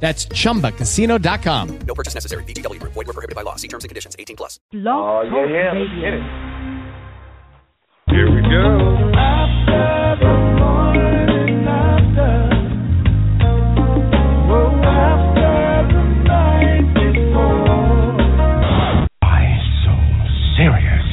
[0.00, 1.78] That's chumbacasino.com.
[1.86, 2.44] No purchase necessary.
[2.44, 2.92] VGW Group.
[2.92, 3.56] Void were prohibited by law.
[3.56, 4.14] See terms and conditions.
[4.18, 4.60] 18 plus.
[4.70, 5.72] Blog Oh, Talk yeah, yeah.
[5.72, 5.82] Radio.
[5.82, 6.22] Let's get it.
[8.08, 8.78] Here we go.
[9.18, 12.32] After the morning, after.
[14.86, 15.52] After
[15.90, 18.20] the night before.
[19.22, 19.92] I'm so
[20.56, 21.08] serious.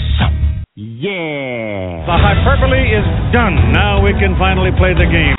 [0.75, 2.05] Yeah.
[2.05, 3.55] The hyperbole is done.
[3.73, 5.36] Now we can finally play the game.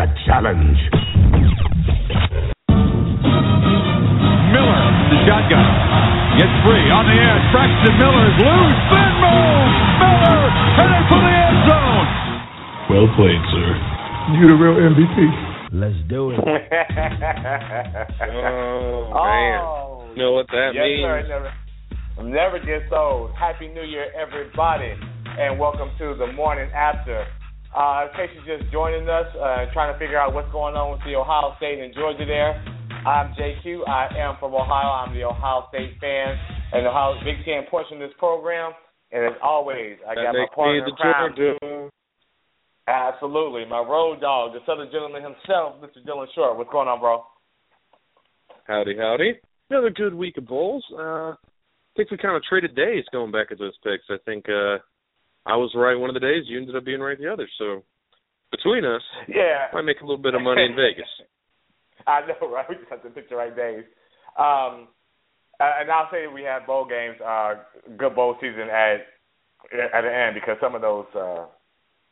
[0.00, 0.78] A challenge?
[4.52, 5.66] Miller, the shotgun.
[6.38, 7.36] Gets free on the air.
[7.50, 8.78] Braxton Miller's loose.
[8.94, 9.72] Then move.
[9.98, 12.06] Miller headed for the end zone.
[12.90, 13.68] Well played, sir.
[14.38, 15.16] You're the real MVP.
[15.72, 16.38] Let's do it.
[16.40, 16.46] oh,
[19.12, 20.16] Oh, man.
[20.16, 21.04] You know what that yes, means?
[21.04, 21.22] sir.
[21.28, 21.52] Never,
[22.30, 23.30] never gets old.
[23.38, 24.92] Happy New Year, everybody,
[25.38, 27.26] and welcome to the morning after.
[27.78, 30.90] Uh, in case you're just joining us, uh, trying to figure out what's going on
[30.90, 32.58] with the Ohio State and Georgia there,
[33.06, 33.86] I'm JQ.
[33.86, 34.90] I am from Ohio.
[34.90, 36.34] I'm the Ohio State fan
[36.74, 38.72] and the Ohio Big Ten portion of this program.
[39.14, 41.30] And as always, I got my partner the in crime.
[41.38, 41.90] Georgia.
[42.88, 46.02] Absolutely, my road dog, the Southern gentleman himself, Mr.
[46.02, 46.58] Dylan Short.
[46.58, 47.22] What's going on, bro?
[48.66, 49.38] Howdy, howdy.
[49.70, 50.82] Another good week of bowls.
[50.98, 51.34] Uh, I
[51.96, 54.10] think we kind of traded days going back at those picks.
[54.10, 54.78] I think uh,
[55.48, 56.44] I was right one of the days.
[56.46, 57.48] You ended up being right the other.
[57.58, 57.82] So
[58.50, 59.68] between us, Yeah.
[59.72, 61.08] might make a little bit of money in Vegas.
[62.06, 62.68] I know, right?
[62.68, 63.84] We just have to pick the right days.
[64.36, 64.88] Um,
[65.58, 67.54] and I'll say we had bowl games, uh,
[67.96, 69.06] good bowl season at
[69.72, 71.46] at the end because some of those uh,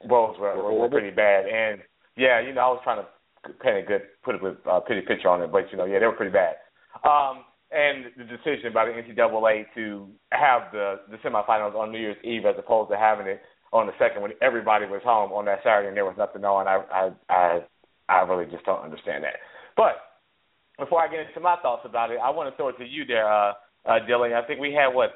[0.09, 1.47] bowls were, were, were pretty bad.
[1.47, 1.81] And
[2.17, 5.07] yeah, you know, I was trying to paint a good, put a good, uh, pretty
[5.07, 6.57] picture on it, but you know, yeah, they were pretty bad.
[7.05, 7.45] Um,
[7.77, 12.47] and the decision by the NCAA to have the the semifinals on New Year's Eve
[12.47, 13.43] as opposed to having it
[13.73, 16.67] on the second when everybody was home on that Saturday and there was nothing on,
[16.67, 17.61] I I I,
[18.09, 19.37] I really just don't understand that.
[19.77, 20.01] But
[20.79, 23.05] before I get into my thoughts about it, I want to throw it to you
[23.05, 23.53] there, uh,
[23.85, 24.33] uh, Dylan.
[24.33, 25.11] I think we had what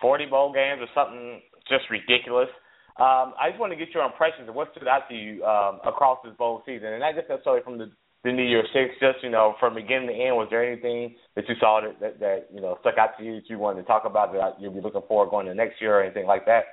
[0.00, 2.48] forty bowl games or something just ridiculous.
[2.96, 5.80] Um, I just want to get your impressions of what stood out to you um,
[5.84, 7.90] across this bowl season, and not just necessarily from the,
[8.26, 8.94] the New Year's Six.
[9.00, 12.20] Just you know, from beginning to end, was there anything that you saw that, that
[12.20, 14.74] that you know stuck out to you that you wanted to talk about that you'll
[14.74, 16.64] be looking forward going to next year or anything like that?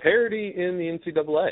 [0.00, 1.50] Parity in the NCAA.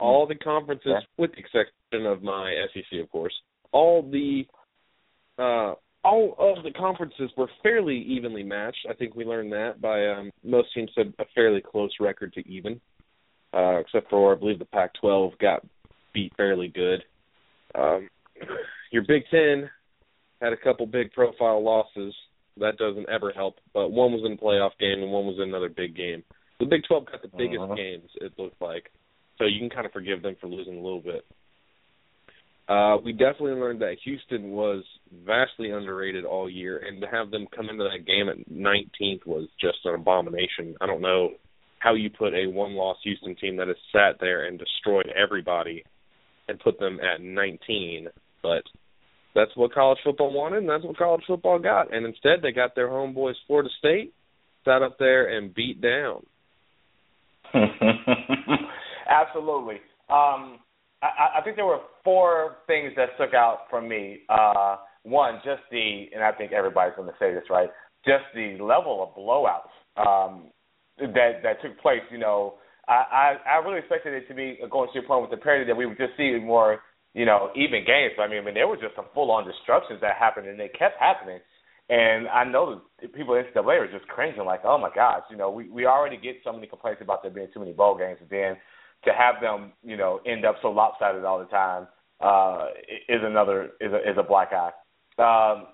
[0.00, 1.00] All the conferences, Yeah.
[1.16, 3.34] with the exception of my SEC, of course,
[3.72, 4.46] all the
[5.38, 5.74] uh,
[6.04, 8.86] all of the conferences were fairly evenly matched.
[8.90, 12.48] I think we learned that by um, most teams had a fairly close record to
[12.48, 12.80] even,
[13.54, 15.64] uh, except for I believe the Pac-12 got
[16.14, 17.02] beat fairly good.
[17.74, 18.08] Um,
[18.90, 19.70] your Big Ten
[20.40, 22.14] had a couple big profile losses.
[22.58, 25.48] That doesn't ever help, but one was in a playoff game and one was in
[25.48, 26.22] another big game.
[26.60, 27.74] The Big 12 got the biggest Uh-huh.
[27.74, 28.90] games, it looked like,
[29.38, 31.24] so you can kind of forgive them for losing a little bit.
[32.68, 34.84] Uh, we definitely learned that Houston was
[35.24, 39.48] vastly underrated all year, and to have them come into that game at 19th was
[39.60, 40.76] just an abomination.
[40.80, 41.30] I don't know
[41.80, 45.82] how you put a one-loss Houston team that has sat there and destroyed everybody
[46.48, 48.08] and put them at 19,
[48.42, 48.62] but
[49.34, 51.94] that's what college football wanted, and that's what college football got.
[51.94, 54.12] And instead, they got their homeboys Florida State,
[54.64, 56.24] sat up there and beat down.
[59.08, 59.76] Absolutely.
[60.08, 60.58] Um,
[61.02, 64.20] I, I think there were four things that stuck out for me.
[64.28, 67.68] Uh, one, just the, and I think everybody's going to say this right,
[68.04, 70.44] just the level of blowouts um,
[70.98, 72.02] that that took place.
[72.10, 72.54] You know,
[72.88, 75.64] I, I I really expected it to be going to a point with the parity
[75.66, 76.80] that we would just see more,
[77.14, 78.12] you know, even games.
[78.18, 80.98] I mean, I mean, there were just some full-on destructions that happened, and they kept
[80.98, 81.38] happening.
[81.88, 85.36] And I know that people in NCAA are just cringing, like, oh my gosh, you
[85.36, 88.18] know, we we already get so many complaints about there being too many bowl games,
[88.20, 88.56] and then
[89.04, 91.86] to have them, you know, end up so lopsided all the time
[92.20, 92.66] uh,
[93.08, 94.70] is another is a, is a black eye.
[95.18, 95.66] Um,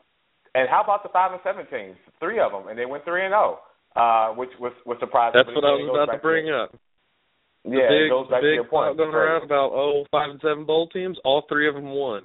[0.54, 1.96] and how about the five and seven teams?
[2.20, 3.60] Three of them, and they went three and zero,
[3.94, 5.38] uh, which was was surprising.
[5.38, 6.74] That's what I was about to bring up.
[7.68, 8.96] Yeah, big, it goes back to your point.
[8.96, 11.18] going around about oh five and seven bowl teams.
[11.24, 12.22] All three of them won.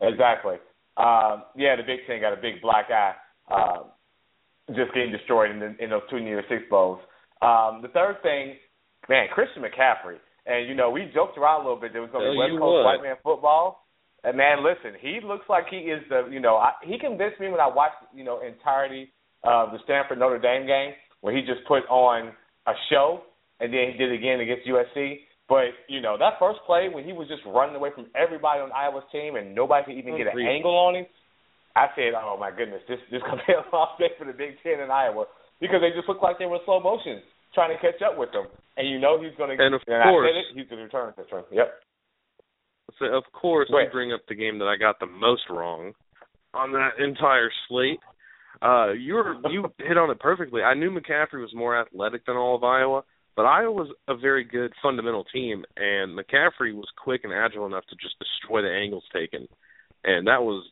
[0.00, 0.56] Exactly.
[0.96, 3.14] Um, yeah, the Big Ten got a big black eye.
[3.50, 3.90] Um,
[4.68, 7.00] just getting destroyed in, the, in those two New Year's Six bowls.
[7.42, 8.56] Um, the third thing,
[9.08, 10.16] man, Christian McCaffrey.
[10.46, 11.92] And you know, we joked around a little bit.
[11.92, 12.84] There was going to be West Coast what.
[12.84, 13.86] white man football.
[14.24, 16.28] And man, listen, he looks like he is the.
[16.30, 19.12] You know, I, he convinced me when I watched you know entirety
[19.44, 22.32] of the Stanford Notre Dame game where he just put on
[22.66, 23.22] a show,
[23.60, 25.20] and then he did it again against USC.
[25.48, 28.72] But you know that first play when he was just running away from everybody on
[28.72, 31.06] Iowa's team and nobody could even get an angle on him.
[31.76, 34.56] I said, "Oh my goodness, this this gonna be a long day for the Big
[34.62, 35.26] Ten in Iowa
[35.60, 37.20] because they just looked like they were in slow motion
[37.52, 38.46] trying to catch up with them."
[38.76, 39.54] And you know he's gonna.
[39.58, 41.44] And of I course- said it, he's gonna return this one.
[41.52, 41.68] Yep.
[42.98, 43.92] So of course, ahead.
[43.92, 45.92] bring up the game that I got the most wrong
[46.54, 48.00] on that entire slate.
[48.62, 50.62] Uh, you were you hit on it perfectly.
[50.62, 53.02] I knew McCaffrey was more athletic than all of Iowa,
[53.36, 57.96] but Iowa's a very good fundamental team, and McCaffrey was quick and agile enough to
[57.96, 59.48] just destroy the angles taken,
[60.04, 60.64] and that was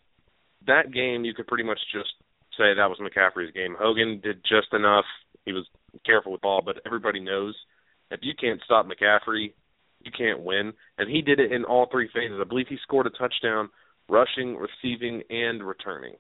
[0.67, 1.25] that game.
[1.25, 2.11] You could pretty much just
[2.57, 3.75] say that was McCaffrey's game.
[3.79, 5.05] Hogan did just enough.
[5.45, 5.67] He was
[6.07, 7.57] careful with ball, but everybody knows
[8.11, 9.53] if you can't stop McCaffrey,
[10.05, 10.73] you can't win.
[10.99, 12.39] And he did it in all three phases.
[12.41, 13.71] I believe he scored a touchdown,
[14.09, 16.15] rushing, receiving, and returning.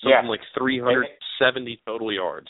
[0.00, 0.30] Something Yeah.
[0.30, 2.48] like 370 total yards.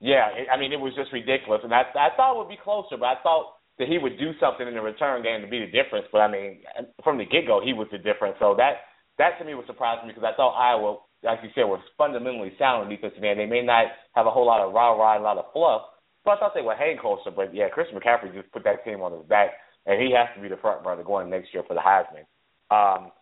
[0.00, 2.60] Yeah, it, I mean it was just ridiculous, and I I thought it would be
[2.62, 5.60] closer, but I thought that he would do something in the return game to be
[5.60, 6.06] the difference.
[6.12, 6.60] But I mean,
[7.04, 8.36] from the get go, he was the difference.
[8.40, 8.88] So that
[9.18, 12.84] that to me was surprising because I thought Iowa, like you said, was fundamentally sound
[12.84, 13.40] on defensive end.
[13.40, 15.82] They may not have a whole lot of rah rah, a lot of fluff,
[16.24, 17.30] but I thought they would hang closer.
[17.30, 19.52] But yeah, Christian McCaffrey just put that team on his back,
[19.84, 22.24] and he has to be the front runner going next year for the Heisman.
[22.72, 23.12] Um,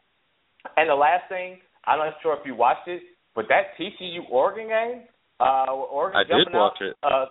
[0.77, 3.03] and the last thing, I'm not sure if you watched it,
[3.35, 5.03] but that TCU Oregon game,
[5.41, 6.97] uh, Oregon I did out, watch it.
[7.03, 7.27] Uh,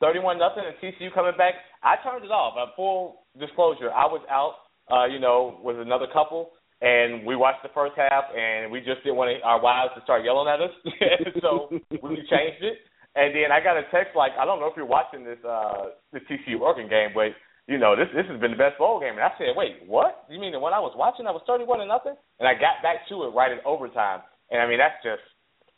[0.00, 1.54] 31 nothing, and TCU coming back.
[1.82, 2.56] I turned it off.
[2.56, 6.50] Uh, full disclosure, I was out, uh, you know, with another couple,
[6.80, 10.24] and we watched the first half, and we just didn't want our wives to start
[10.24, 10.74] yelling at us,
[11.44, 11.68] so
[12.02, 12.80] we changed it.
[13.14, 15.98] And then I got a text like, I don't know if you're watching this uh
[16.14, 17.34] the TCU Oregon game, but
[17.66, 19.18] you know this this has been the best bowl game.
[19.18, 20.30] And I said, wait, what?
[20.30, 21.26] You mean the one I was watching?
[21.26, 24.22] I was 31 to nothing, and I got back to it right in overtime.
[24.54, 25.26] And I mean that's just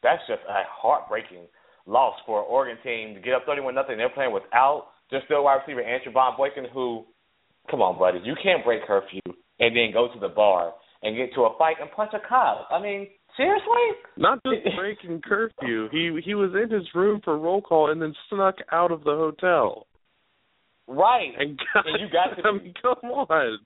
[0.04, 1.48] that's just a heartbreaking
[1.86, 3.96] loss for an Oregon team to get up 31 nothing.
[3.96, 7.04] They're playing without their still wide receiver Trevone Boykin, who,
[7.70, 9.20] come on, buddy, you can't break curfew
[9.60, 12.68] and then go to the bar and get to a fight and punch a cop.
[12.70, 13.66] I mean, seriously?
[14.16, 15.88] Not just breaking curfew.
[15.90, 19.10] He he was in his room for roll call and then snuck out of the
[19.10, 19.86] hotel.
[20.88, 21.30] Right.
[21.38, 23.58] And, got, And you got to I mean, come on.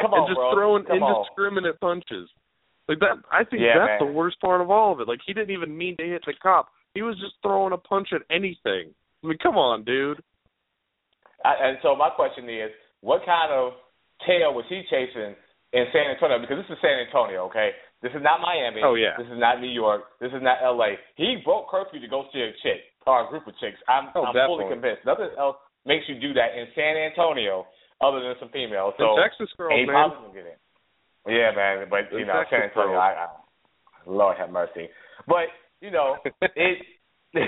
[0.00, 0.54] Come on, and just bro.
[0.54, 1.24] throwing Come on.
[1.24, 2.28] indiscriminate punches.
[2.88, 4.08] Like that I think Yeah, that's man.
[4.12, 5.08] the worst part of all of it.
[5.08, 6.68] Like he didn't even mean to hit the cop.
[6.94, 8.94] He was just throwing a punch at anything.
[9.22, 10.22] I mean, come on, dude.
[11.44, 12.70] I, and so my question is,
[13.02, 13.72] what kind of
[14.26, 15.34] tail was he chasing
[15.74, 16.38] in San Antonio?
[16.40, 17.70] Because this is San Antonio, okay?
[18.00, 18.80] This is not Miami.
[18.84, 19.16] Oh, yeah.
[19.18, 20.16] This is not New York.
[20.20, 20.96] This is not L.A.
[21.16, 23.76] He broke curfew to go see a chick or a group of chicks.
[23.88, 25.04] I'm, Oh, I'm fully convinced.
[25.04, 27.66] Nothing else makes you do that in San Antonio
[28.00, 28.94] other than some females.
[28.98, 29.88] The Texas girls, man.
[29.88, 30.58] probably get in.
[31.32, 31.88] Yeah, man.
[31.88, 33.04] But The you know, San Antonio, girls.
[33.04, 33.28] I, I,
[34.06, 34.88] Lord have mercy.
[35.26, 35.48] But
[35.84, 36.78] you know, it.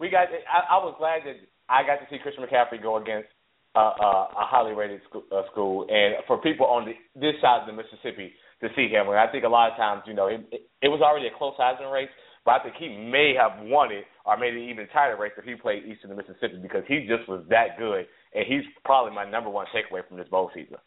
[0.00, 0.28] we got.
[0.48, 1.36] I, I was glad that
[1.68, 3.28] I got to see Christian McCaffrey go against
[3.76, 7.60] uh, uh, a highly rated school, uh, school, and for people on the, this side
[7.60, 8.32] of the Mississippi
[8.62, 9.08] to see him.
[9.08, 11.36] And I think a lot of times, you know, it, it, it was already a
[11.36, 12.08] close Heisman race,
[12.46, 15.44] but I think he may have won it or made it even tighter race if
[15.44, 19.12] he played east of the Mississippi because he just was that good, and he's probably
[19.12, 20.80] my number one takeaway from this bowl season.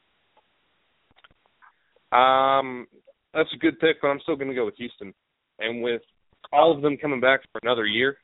[2.12, 2.88] Um,
[3.32, 5.14] that's a good pick, but I'm still going to go with Houston.
[5.60, 6.02] And with
[6.52, 8.18] all of them coming back for another year,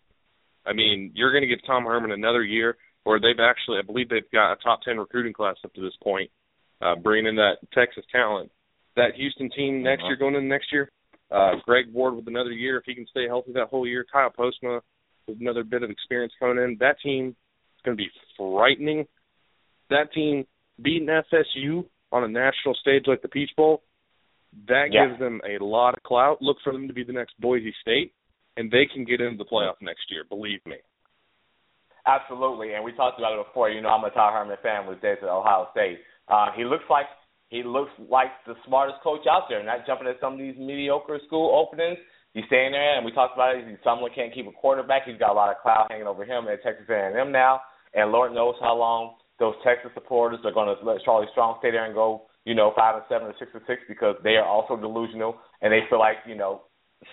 [0.65, 4.09] I mean, you're going to give Tom Herman another year, or they've actually, I believe
[4.09, 6.29] they've got a top 10 recruiting class up to this point,
[6.81, 8.51] uh, bringing in that Texas talent.
[8.95, 10.09] That Houston team next Uh-huh.
[10.09, 10.89] year, going into next year,
[11.31, 14.29] uh, Greg Ward with another year, if he can stay healthy that whole year, Kyle
[14.31, 14.81] Postma
[15.27, 19.05] with another bit of experience coming in, that team is going to be frightening.
[19.89, 20.45] That team
[20.81, 23.83] beating FSU on a national stage like the Peach Bowl,
[24.65, 25.07] that Yeah.
[25.07, 26.41] gives them a lot of clout.
[26.41, 28.13] Look for them to be the next Boise State,
[28.57, 30.23] and they can get into the playoff next year.
[30.23, 30.77] Believe me.
[32.05, 33.69] Absolutely, and we talked about it before.
[33.69, 35.99] You know, I'm a Todd Herman fan with days at Ohio State.
[36.27, 37.07] Uh, he looks like
[37.49, 41.19] he looks like the smartest coach out there, not jumping at some of these mediocre
[41.27, 41.97] school openings.
[42.33, 43.67] He's staying there, and we talked about it.
[43.67, 45.03] He's someone can't keep a quarterback.
[45.05, 47.61] He's got a lot of cloud hanging over him at Texas A&M now,
[47.93, 51.71] and Lord knows how long those Texas supporters are going to let Charlie Strong stay
[51.71, 54.47] there and go, you know, five and seven or six and six because they are
[54.47, 56.61] also delusional and they feel like, you know,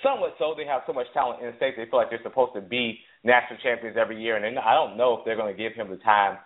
[0.01, 2.55] somewhat so they have so much talent in the state they feel like they're supposed
[2.55, 5.75] to be national champions every year, and I don't know if they're going to give
[5.75, 6.39] him the time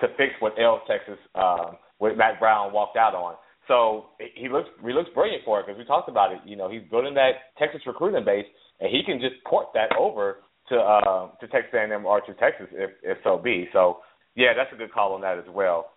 [0.00, 3.34] to fix what ails Texas, um, what Mack Brown walked out on.
[3.66, 6.38] So he looks he looks brilliant for it because we talked about it.
[6.46, 8.46] You know, he's building that Texas recruiting base,
[8.78, 12.68] and he can just port that over to uh, to Texas A&M or to Texas
[12.72, 13.68] if if so be.
[13.72, 13.98] So
[14.36, 15.90] yeah, that's a good call on that as well.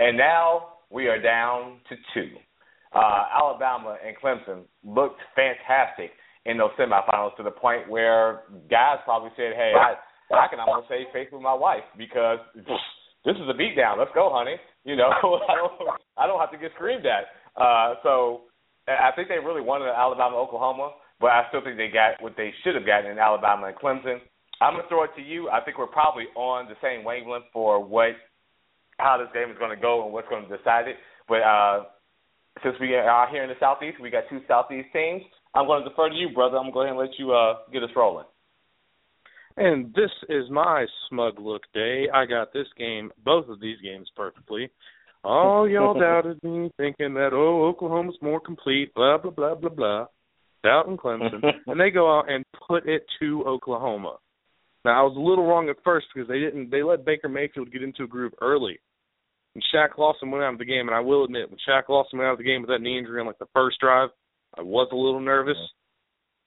[0.00, 2.30] And now we are down to two.
[2.94, 6.10] Uh, Alabama and Clemson looked fantastic
[6.46, 9.94] in those semifinals to the point where guys probably said, "Hey, I
[10.34, 13.98] I can almost say faith with my wife because this is a beatdown.
[13.98, 14.56] Let's go, honey.
[14.84, 15.08] You know,
[15.48, 15.72] I don't
[16.16, 17.24] I don't have to get screamed at."
[17.60, 18.42] Uh, so
[18.86, 22.52] I think they really wanted Alabama Oklahoma, but I still think they got what they
[22.62, 24.18] should have gotten in Alabama and Clemson.
[24.60, 25.48] I'm gonna throw it to you.
[25.48, 28.14] I think we're probably on the same wavelength for what
[28.98, 30.96] how this game is going to go and what's going to decide it.
[31.28, 31.84] But uh,
[32.62, 35.22] since we are here in the southeast, we got two southeast teams.
[35.54, 36.56] I'm going to defer to you, brother.
[36.56, 38.26] I'm going to go ahead and let you uh, get us rolling.
[39.56, 42.08] And this is my smug look day.
[42.12, 44.70] I got this game, both of these games perfectly.
[45.22, 50.06] All y'all doubted me, thinking that oh Oklahoma's more complete, blah blah blah blah blah.
[50.64, 54.16] Doubting Clemson, and they go out and put it to Oklahoma.
[54.84, 57.72] Now I was a little wrong at first because they didn't they let Baker Mayfield
[57.72, 58.78] get into a groove early.
[59.54, 62.18] And Shaq Lawson went out of the game, and I will admit when Shaq Lawson
[62.18, 64.08] went out of the game with that knee injury on like the first drive,
[64.58, 65.56] I was a little nervous.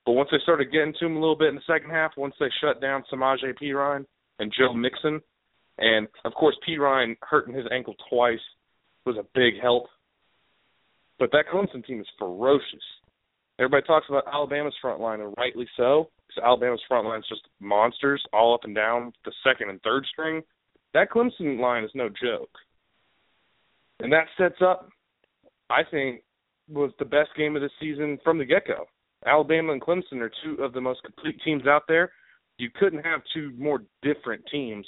[0.05, 2.35] But once they started getting to him a little bit in the second half, once
[2.39, 4.05] they shut down Samaje Perine
[4.39, 5.21] and Joe Mixon,
[5.77, 8.39] and of course Perine hurting his ankle twice
[9.05, 9.87] was a big help.
[11.19, 12.83] But that Clemson team is ferocious.
[13.59, 17.47] Everybody talks about Alabama's front line, and rightly so, because Alabama's front line is just
[17.59, 20.43] monsters all up and down the second and third string.
[20.93, 22.51] That Clemson line is no joke.
[23.99, 24.89] And that sets up,
[25.69, 26.21] I think,
[26.69, 28.85] was the best game of the season from the get go.
[29.25, 32.11] Alabama and Clemson are two of the most complete teams out there.
[32.59, 34.85] You couldn't have two more different teams,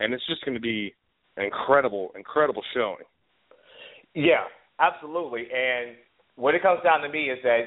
[0.00, 0.94] and it's just going to be
[1.36, 3.04] an incredible, incredible showing.
[4.14, 4.44] Yeah,
[4.80, 5.42] absolutely.
[5.54, 5.96] And
[6.34, 7.60] what it comes down to me is that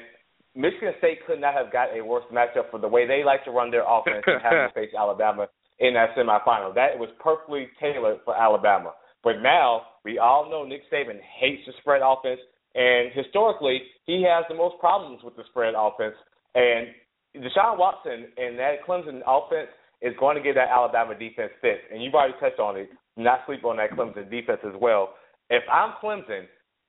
[0.54, 3.50] Michigan State could not have got a worse matchup for the way they like to
[3.50, 5.48] run their offense and having to face Alabama
[5.80, 6.74] in that semifinal.
[6.74, 8.92] That was perfectly tailored for Alabama.
[9.24, 12.40] But now we all know Nick Saban hates the spread offense.
[12.74, 16.14] And historically, he has the most problems with the spread offense.
[16.54, 16.88] And
[17.36, 19.68] Deshaun Watson and that Clemson offense
[20.00, 21.80] is going to get that Alabama defense fit.
[21.92, 22.90] And you've already touched on it.
[23.16, 25.14] Not sleep on that Clemson defense as well.
[25.50, 26.44] If I'm Clemson,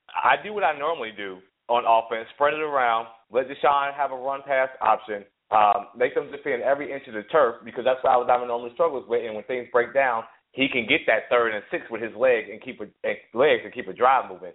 [0.10, 1.39] I do what I normally do
[1.70, 6.32] on offense, spread it around, let Deshaun have a run pass option, um, make them
[6.32, 9.24] defend every inch of the turf because that's what Alabama normally struggles with.
[9.25, 12.50] And when things break down, he can get that third and six with his leg
[12.50, 12.88] and keep a
[13.38, 14.53] legs and keep a drive moving.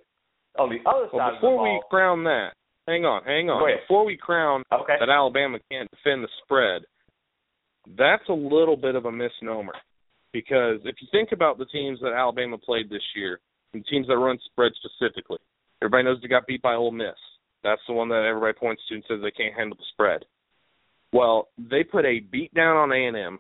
[0.59, 2.51] On the other well, side before of the ball, we crown that,
[2.87, 3.63] hang on, hang on.
[3.83, 4.97] Before we crown okay.
[4.99, 6.83] that Alabama can't defend the spread,
[7.97, 9.75] that's a little bit of a misnomer.
[10.33, 13.41] Because if you think about the teams that Alabama played this year,
[13.75, 15.39] and teams that run spread specifically,
[15.83, 17.15] everybody knows they got beat by Ole Miss.
[17.65, 20.25] That's the one that everybody points to and says they can't handle the spread.
[21.13, 23.39] Well, they put a beat down on A and M,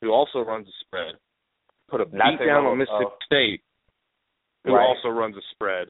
[0.00, 1.14] who also runs a spread.
[1.88, 3.62] Put a Not beat down on Mississippi uh, State,
[4.64, 4.86] who right.
[4.86, 5.88] also runs a spread.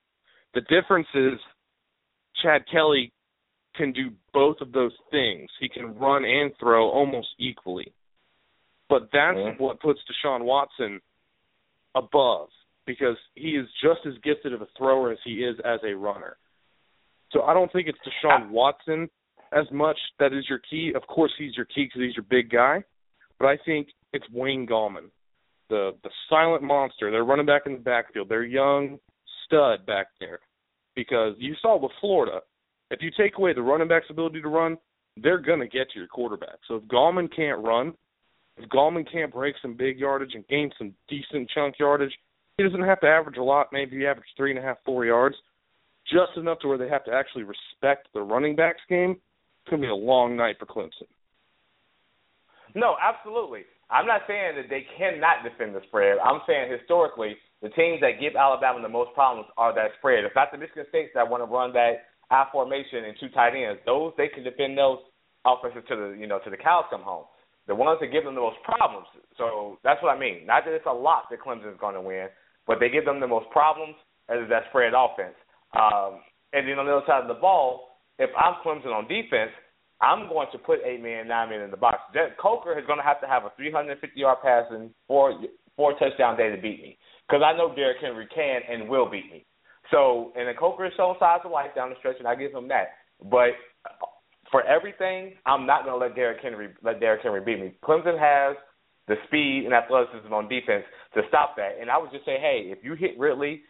[0.54, 1.38] The difference is
[2.42, 3.12] Chad Kelly
[3.76, 5.50] can do both of those things.
[5.60, 7.92] He can run and throw almost equally.
[8.88, 9.58] But that's Mhm.
[9.58, 11.00] what puts Deshaun Watson
[11.94, 12.50] above
[12.86, 16.36] because he is just as gifted of a thrower as he is as a runner.
[17.32, 19.08] So I don't think it's Deshaun Watson
[19.52, 20.92] as much that is your key.
[20.94, 22.84] Of course, he's your key because he's your big guy,
[23.38, 25.10] but I think it's Wayne Gallman,
[25.68, 27.10] the the silent monster.
[27.10, 28.28] They're running back in the backfield.
[28.28, 28.98] They're young
[29.44, 30.40] stud back there
[30.94, 32.40] because you saw with Florida,
[32.90, 34.76] if you take away the running back's ability to run,
[35.16, 36.58] they're gonna get to your quarterback.
[36.68, 37.94] So if Gallman can't run,
[38.56, 42.12] if Gallman can't break some big yardage and gain some decent chunk yardage,
[42.56, 43.68] he doesn't have to average a lot.
[43.72, 45.36] Maybe he average three and a half, four yards,
[46.06, 49.12] just enough to where they have to actually respect the running backs game.
[49.12, 51.08] It's gonna be a long night for Clemson.
[52.74, 53.62] No, absolutely.
[53.90, 56.18] I'm not saying that they cannot defend the spread.
[56.18, 60.24] I'm saying historically, the teams that give Alabama the most problems are that spread.
[60.24, 63.54] It's not the Michigan States that want to run that I formation and two tight
[63.54, 63.80] ends.
[63.86, 64.98] Those they can defend those
[65.44, 67.24] offenses to the you know to the cows come home.
[67.66, 69.06] The ones that give them the most problems.
[69.38, 70.44] So that's what I mean.
[70.44, 72.28] Not that it's a lot that Clemson is going to win,
[72.66, 73.94] but they give them the most problems
[74.28, 75.36] as that spread offense.
[75.74, 76.20] Um,
[76.52, 79.50] and then on the other side of the ball, if I'm Clemson on defense,
[80.00, 81.98] I'm going to put eight men, nine men in the box.
[82.12, 85.34] Jake Coker is going to have to have a 350 yard passing, four
[85.76, 89.30] four touchdown day to beat me because I know Derrick Henry can and will beat
[89.30, 89.44] me.
[89.90, 92.52] So, and then Coker has shown signs of life down the stretch, and I give
[92.52, 92.88] him that.
[93.22, 93.58] But
[94.50, 97.72] for everything, I'm not going to let Derrick Henry let Derrick Henry beat me.
[97.84, 98.56] Clemson has
[99.08, 100.84] the speed and athleticism on defense
[101.14, 101.76] to stop that.
[101.80, 103.62] And I would just say, hey, if you hit Ridley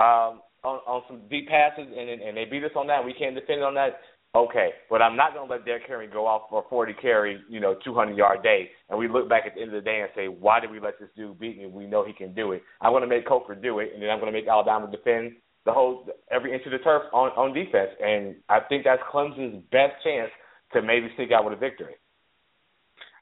[0.00, 3.34] um, on, on some deep passes and and they beat us on that, we can't
[3.34, 4.00] defend on that.
[4.34, 7.42] Okay, but I'm not going to let Derrick Henry go off for a 40 carry,
[7.50, 10.00] you know, 200 yard day, and we look back at the end of the day
[10.00, 11.66] and say, why did we let this dude beat me?
[11.66, 12.62] We know he can do it.
[12.80, 15.32] I'm going to make Coker do it, and then I'm going to make Alabama defend
[15.66, 19.62] the whole every inch of the turf on on defense, and I think that's Clemson's
[19.70, 20.30] best chance
[20.72, 21.94] to maybe sneak out with a victory.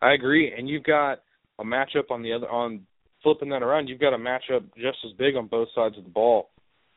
[0.00, 1.18] I agree, and you've got
[1.60, 2.86] a matchup on the other on
[3.22, 3.88] flipping that around.
[3.88, 6.48] You've got a matchup just as big on both sides of the ball.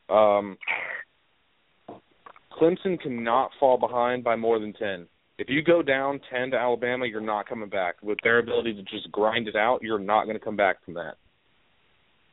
[0.08, 0.56] Um,
[2.52, 5.06] Clemson cannot fall behind by more than 10.
[5.38, 7.96] If you go down 10 to Alabama, you're not coming back.
[8.02, 10.94] With their ability to just grind it out, you're not going to come back from
[10.94, 11.14] that.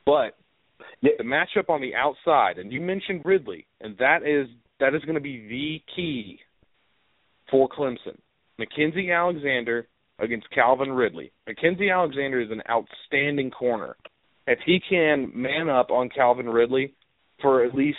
[0.06, 0.38] But
[1.02, 4.48] the matchup on the outside, and you mentioned Ridley, and that is
[4.80, 6.40] that is going to be the key
[7.50, 8.18] for Clemson.
[8.60, 9.88] Mackensie Alexander
[10.22, 11.32] against Calvin Ridley.
[11.50, 13.96] Mackensie Alexander is an outstanding corner.
[14.48, 16.94] If he can man up on Calvin Ridley
[17.42, 17.98] for at least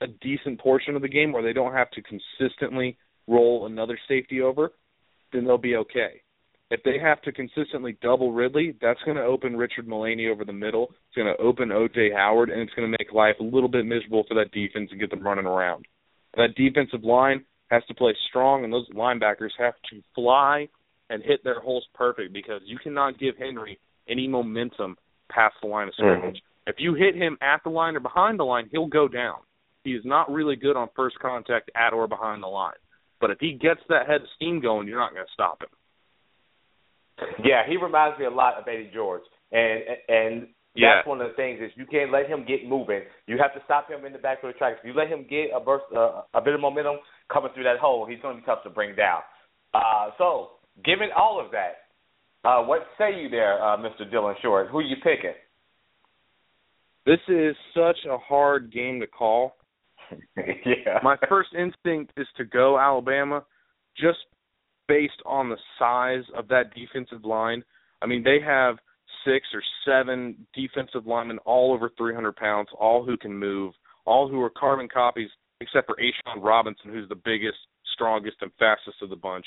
[0.00, 2.96] a decent portion of the game where they don't have to consistently
[3.26, 4.72] roll another safety over,
[5.32, 6.22] then they'll be okay.
[6.70, 10.52] If they have to consistently double Ridley, that's going to open Richard Mullaney over the
[10.52, 10.88] middle.
[10.90, 12.10] It's going to open O.J.
[12.14, 15.00] Howard, and it's going to make life a little bit miserable for that defense and
[15.00, 15.86] get them running around.
[16.36, 20.68] That defensive line has to play strong, and those linebackers have to fly
[21.10, 24.96] and hit their holes perfect because you cannot give Henry any momentum
[25.30, 26.36] past the line of scrimmage.
[26.36, 26.70] Mm-hmm.
[26.70, 29.36] If you hit him at the line or behind the line, he'll go down.
[29.84, 32.74] He is not really good on first contact at or behind the line.
[33.20, 35.68] But if he gets that head of steam going, you're not going to stop him.
[37.44, 40.96] Yeah, he reminds me a lot of Eddie George, and and yeah.
[40.96, 43.02] that's one of the things is you can't let him get moving.
[43.26, 44.78] You have to stop him in the back of the tracks.
[44.80, 46.98] If you let him get a burst, uh, a bit of momentum
[47.32, 49.22] coming through that hole, he's going to be tough to bring down.
[49.74, 50.50] Uh, so,
[50.84, 54.10] given all of that, uh, what say you there, uh, Mr.
[54.12, 54.68] Dylan Short?
[54.68, 55.34] Who you picking?
[57.04, 59.56] This is such a hard game to call.
[60.36, 60.98] yeah.
[61.02, 63.44] My first instinct is to go Alabama,
[63.96, 64.18] just
[64.88, 67.62] based on the size of that defensive line.
[68.02, 68.76] I mean, they have
[69.24, 73.72] six or seven defensive linemen all over 300 pounds, all who can move,
[74.04, 75.28] all who are carbon copies,
[75.60, 77.58] except for A'Shawn Robinson, who's the biggest,
[77.94, 79.44] strongest, and fastest of the bunch.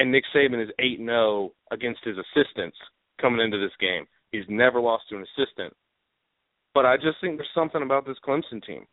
[0.00, 2.78] And Nick Saban is 8 0 against his assistants
[3.20, 4.06] coming into this game.
[4.32, 5.74] He's never lost to an assistant.
[6.72, 8.86] But I just think there's something about this Clemson team.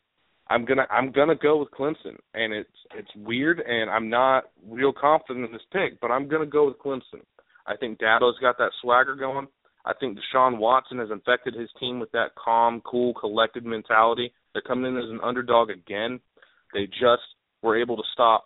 [0.50, 4.92] I'm gonna I'm gonna go with Clemson, and it's it's weird, and I'm not real
[4.92, 7.24] confident in this pick, but I'm gonna go with Clemson.
[7.66, 9.48] I think Dabo's got that swagger going.
[9.86, 14.34] I think Deshaun Watson has infected his team with that calm, cool, collected mentality.
[14.52, 16.20] They're coming in as an underdog again.
[16.74, 17.24] They just
[17.62, 18.44] were able to stop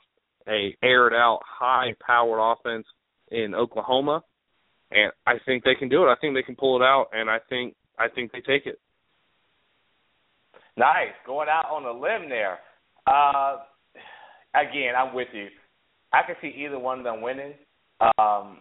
[0.48, 2.86] a aired out, high powered offense
[3.30, 4.24] in Oklahoma,
[4.92, 6.08] and I think they can do it.
[6.08, 8.80] I think they can pull it out, and I think I think they take it.
[10.78, 12.60] Nice, going out on a limb there.
[13.06, 13.58] Uh,
[14.56, 15.48] again, I'm with you.
[16.14, 17.54] I can see either one of them winning,
[18.18, 18.60] um,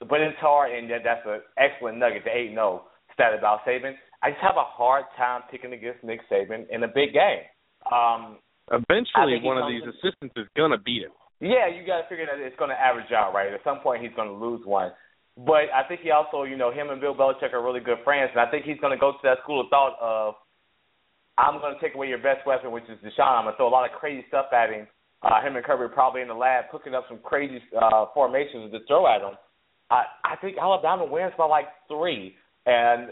[0.00, 2.24] but it's hard, and that, that's an excellent nugget.
[2.24, 2.84] The eight zero
[3.14, 3.94] stat about Saban.
[4.22, 7.44] I just have a hard time picking against Nick Saban in a big game.
[7.92, 8.38] Um,
[8.70, 11.12] Eventually, one of these assistants is gonna beat him.
[11.42, 13.52] Yeah, you got to figure that it's going to average out, right?
[13.52, 14.92] At some point, he's going to lose one.
[15.36, 18.30] But I think he also, you know, him and Bill Belichick are really good friends,
[18.30, 20.34] and I think he's going to go to that school of thought of
[21.36, 23.26] I'm going to take away your best weapon, which is Deshaun.
[23.26, 24.86] I'm going to throw a lot of crazy stuff at him.
[25.22, 28.78] Uh, him and Kirby probably in the lab cooking up some crazy uh, formations to
[28.86, 29.34] throw at him.
[29.90, 33.10] I, I think Alabama wins by like three, and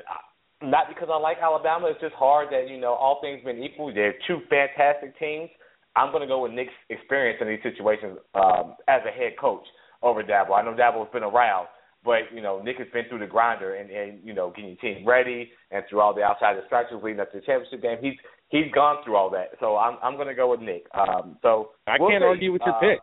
[0.62, 1.88] not because I like Alabama.
[1.88, 5.50] It's just hard that you know all things being equal, they're two fantastic teams.
[5.96, 9.64] I'm going to go with Nick's experience in these situations um, as a head coach
[10.02, 10.52] over Dabo.
[10.52, 11.66] I know Dabo's been around,
[12.04, 14.94] but you know, Nick has been through the grinder and, and you know, getting your
[14.94, 17.98] team ready and through all the outside distractions leading up to the championship game.
[18.00, 18.14] He's
[18.48, 19.50] he's gone through all that.
[19.58, 20.86] So I'm I'm gonna go with Nick.
[20.94, 22.26] Um so I we'll can't see.
[22.26, 22.98] argue with your uh, pick.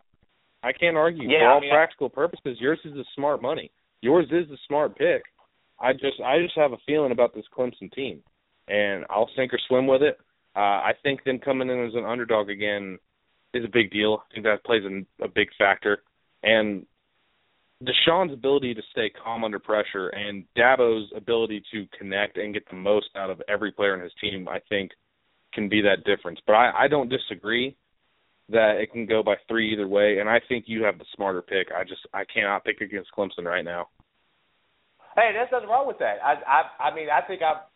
[0.62, 1.28] I can't argue.
[1.28, 3.70] yeah, For I all mean, practical purposes, yours is the smart money.
[4.00, 5.22] Yours is the smart pick.
[5.80, 8.20] I just I just have a feeling about this Clemson team.
[8.68, 10.18] And I'll sink or swim with it.
[10.56, 12.98] Uh I think them coming in as an underdog again
[13.54, 14.22] is a big deal.
[14.30, 16.02] I think that plays a, a big factor.
[16.42, 16.86] And
[17.82, 22.76] Deshaun's ability to stay calm under pressure and Dabo's ability to connect and get the
[22.76, 24.90] most out of every player in his team, I think,
[25.54, 26.40] can be that difference.
[26.44, 27.76] But I, I don't disagree
[28.48, 31.42] that it can go by three either way, and I think you have the smarter
[31.42, 31.68] pick.
[31.76, 33.88] I just I cannot pick against Clemson right now.
[35.18, 36.22] Hey, there's nothing wrong with that.
[36.22, 37.66] I I I mean I think I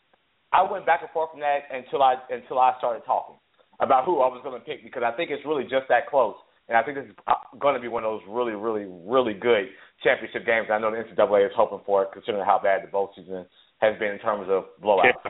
[0.55, 3.35] I went back and forth from that until I until I started talking
[3.81, 6.37] about who I was going to pick because I think it's really just that close.
[6.68, 7.16] And I think this is
[7.59, 9.66] going to be one of those really, really, really good
[10.05, 10.68] championship games.
[10.70, 13.44] I know the NCAA is hoping for it, considering how bad the bowl season
[13.81, 15.26] has been in terms of blowouts.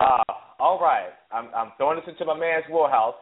[0.00, 3.14] Uh, all right, I'm, I'm throwing this into my man's wheelhouse.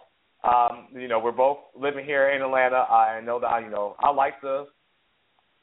[0.45, 2.87] Um, you know, we're both living here in Atlanta.
[2.87, 4.67] I know that you know I like the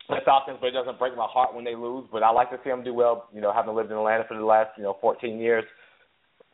[0.10, 2.08] the Falcons, but it doesn't break my heart when they lose.
[2.12, 3.30] But I like to see them do well.
[3.34, 5.64] You know, having lived in Atlanta for the last you know 14 years,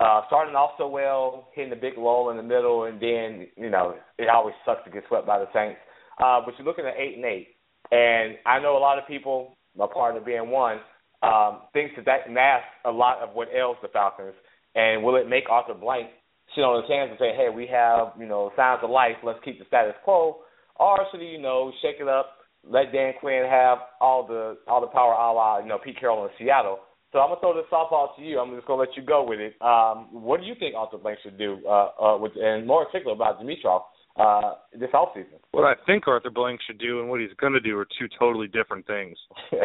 [0.00, 3.70] uh, starting off so well, hitting the big lull in the middle, and then you
[3.70, 5.80] know it always sucks to get swept by the Saints.
[6.22, 7.48] Uh, but you're looking at eight and eight,
[7.90, 10.78] and I know a lot of people, a part of being one,
[11.22, 14.34] um, thinks that that masks a lot of what ails the Falcons.
[14.74, 16.08] And will it make Arthur Blank
[16.54, 19.16] sit on his hands and say, "Hey, we have you know signs of life.
[19.24, 20.42] Let's keep the status quo,"
[20.76, 22.37] or should he you know shake it up,
[22.68, 26.24] let Dan Quinn have all the all the power, a la you know Pete Carroll
[26.24, 26.80] in Seattle?
[27.12, 28.38] So I'm gonna throw this softball to you.
[28.38, 29.54] I'm just gonna let you go with it.
[29.62, 33.14] Um, what do you think Arthur Blank should do, uh, uh, with, and more particular
[33.14, 33.82] about Dimitroff
[34.16, 35.40] uh, this offseason?
[35.52, 38.08] What I think Arthur Blank should do and what he's going to do are two
[38.18, 39.16] totally different things.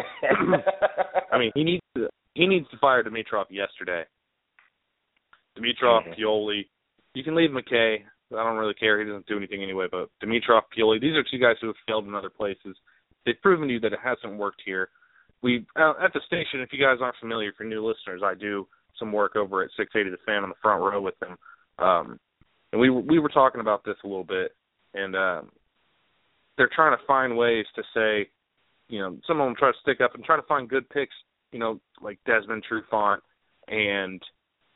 [1.32, 4.04] I mean, he needs to he needs to fire Dimitroff yesterday.
[5.58, 6.20] Dimitroff, mm-hmm.
[6.20, 6.62] Pioli,
[7.14, 7.98] you can leave McKay.
[8.32, 8.98] I don't really care.
[8.98, 9.86] He doesn't do anything anyway.
[9.90, 12.76] But Dimitroff, Pioli, these are two guys who have failed in other places.
[13.24, 14.88] They've proven to you that it hasn't worked here.
[15.42, 16.60] We uh, at the station.
[16.60, 18.66] If you guys aren't familiar, for new listeners, I do
[18.98, 21.36] some work over at 680 The Fan on the front row with them.
[21.78, 22.20] Um,
[22.72, 24.52] and we we were talking about this a little bit,
[24.94, 25.50] and um,
[26.56, 28.28] they're trying to find ways to say,
[28.88, 31.14] you know, some of them try to stick up and try to find good picks,
[31.52, 33.18] you know, like Desmond Trufant
[33.68, 34.22] and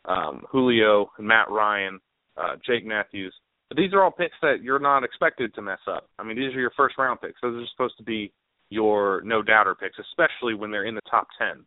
[0.05, 2.01] um, Julio and Matt Ryan,
[2.37, 3.35] uh, Jake Matthews.
[3.69, 6.09] But these are all picks that you're not expected to mess up.
[6.19, 7.41] I mean, these are your first round picks.
[7.43, 8.33] Those are supposed to be
[8.71, 11.65] your no doubter picks, especially when they're in the top ten.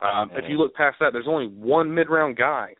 [0.00, 2.74] Um, if you look past that, there's only one mid round guy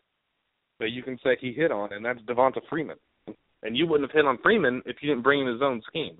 [0.79, 2.97] that you can say he hit on, and that's Devonta Freeman.
[3.63, 6.17] And you wouldn't have hit on Freeman if you didn't bring in his own scheme.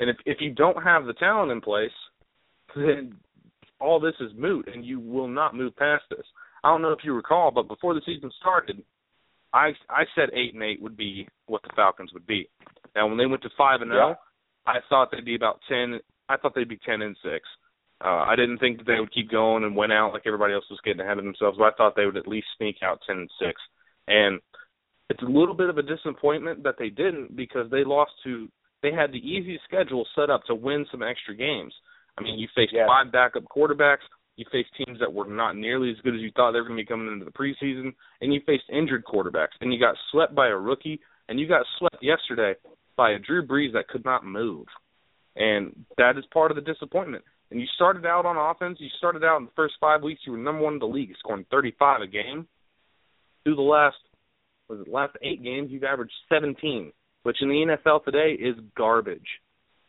[0.00, 1.90] And if if you don't have the talent in place,
[2.74, 3.14] then
[3.80, 6.26] all this is moot, and you will not move past this.
[6.64, 8.82] I don't know if you recall, but before the season started,
[9.52, 12.48] I I said eight and eight would be what the Falcons would be.
[12.96, 14.22] Now when they went to five and zero, oh,
[14.66, 16.00] I thought they'd be about ten.
[16.28, 17.46] I thought they'd be ten and six.
[18.04, 20.64] Uh, I didn't think that they would keep going and win out like everybody else
[20.68, 23.16] was getting ahead of themselves, but I thought they would at least sneak out ten
[23.18, 23.60] and six.
[24.08, 24.40] And
[25.10, 28.48] it's a little bit of a disappointment that they didn't because they lost to
[28.82, 31.72] they had the easiest schedule set up to win some extra games.
[32.18, 32.86] I mean, you faced yeah.
[32.86, 34.04] five backup quarterbacks,
[34.36, 36.78] you faced teams that were not nearly as good as you thought they were going
[36.78, 40.34] to be coming into the preseason, and you faced injured quarterbacks, and you got swept
[40.34, 42.54] by a rookie, and you got swept yesterday
[42.96, 44.66] by a Drew Brees that could not move.
[45.36, 47.24] And that is part of the disappointment.
[47.50, 48.78] And you started out on offense.
[48.80, 50.22] You started out in the first five weeks.
[50.26, 52.46] You were number one in the league, scoring 35 a game.
[53.44, 53.96] Through the last
[54.68, 59.26] was it last eight games, you've averaged 17, which in the NFL today is garbage.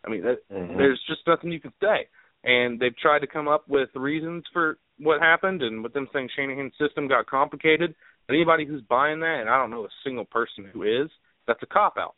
[0.06, 0.78] I mean, that, mm-hmm.
[0.78, 2.08] there's just nothing you can say.
[2.44, 6.30] And they've tried to come up with reasons for what happened, and with them saying
[6.36, 7.96] Shanahan's system got complicated.
[8.30, 11.10] Anybody who's buying that, and I don't know a single person who is,
[11.48, 12.16] that's a cop out.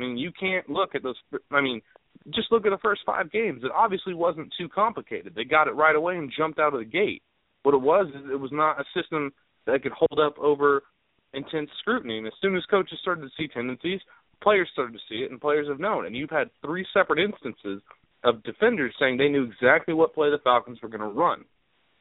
[0.00, 1.16] I mean, you can't look at those.
[1.50, 1.82] I mean,
[2.34, 3.62] just look at the first five games.
[3.64, 5.34] It obviously wasn't too complicated.
[5.34, 7.22] They got it right away and jumped out of the gate.
[7.62, 9.32] What it was is it was not a system
[9.66, 10.82] that could hold up over
[11.34, 12.18] intense scrutiny.
[12.18, 14.00] And as soon as coaches started to see tendencies,
[14.42, 16.06] players started to see it, and players have known.
[16.06, 17.82] And you've had three separate instances
[18.24, 21.44] of defenders saying they knew exactly what play the Falcons were going to run.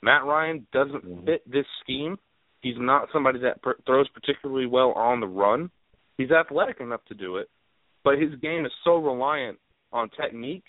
[0.01, 1.25] Matt Ryan doesn't mm-hmm.
[1.25, 2.17] fit this scheme.
[2.61, 5.69] He's not somebody that per- throws particularly well on the run.
[6.17, 7.49] He's athletic enough to do it,
[8.03, 9.57] but his game is so reliant
[9.91, 10.63] on technique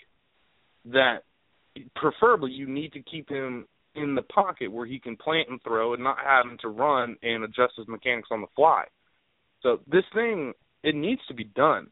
[0.85, 1.19] that
[1.95, 3.65] preferably you need to keep him
[3.95, 7.43] in the pocket where he can plant and throw and not having to run and
[7.43, 8.85] adjust his mechanics on the fly.
[9.61, 11.87] So this thing it needs to be done.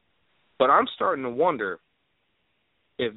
[0.58, 1.80] But I'm starting to wonder
[2.98, 3.14] if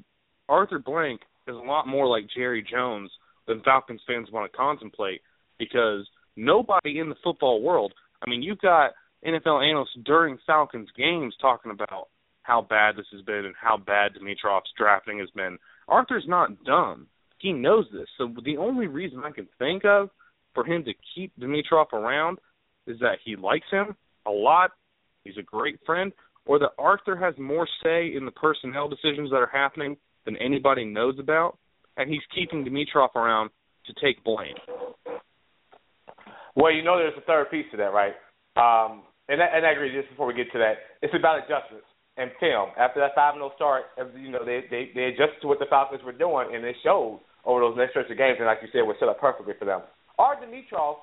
[0.48, 3.10] Arthur Blank is a lot more like Jerry Jones
[3.48, 5.22] than Falcons fans want to contemplate
[5.58, 6.06] because
[6.36, 7.92] nobody in the football world,
[8.24, 8.92] I mean, you've got
[9.26, 12.08] NFL analysts during Falcons games talking about
[12.42, 15.58] how bad this has been and how bad Dimitroff's drafting has been.
[15.88, 17.06] Arthur's not dumb.
[17.38, 18.06] He knows this.
[18.18, 20.10] So the only reason I can think of
[20.54, 22.38] for him to keep Dimitroff around
[22.86, 24.70] is that he likes him a lot,
[25.24, 26.12] he's a great friend,
[26.46, 30.84] or that Arthur has more say in the personnel decisions that are happening than anybody
[30.84, 31.58] knows about,
[31.96, 33.50] and he's keeping Dimitroff around
[33.86, 34.54] to take blame.
[36.54, 38.14] Well, you know, there's a third piece to that, right?
[38.56, 39.92] Um, and, I, and I agree.
[39.96, 42.70] Just before we get to that, it's about adjustments and film.
[42.76, 43.84] After that five and zero start,
[44.16, 47.20] you know they they they adjusted to what the Falcons were doing, and it showed
[47.44, 48.36] over those next stretch of games.
[48.38, 49.80] And like you said, was set up perfectly for them.
[50.18, 51.00] Art Dimitroff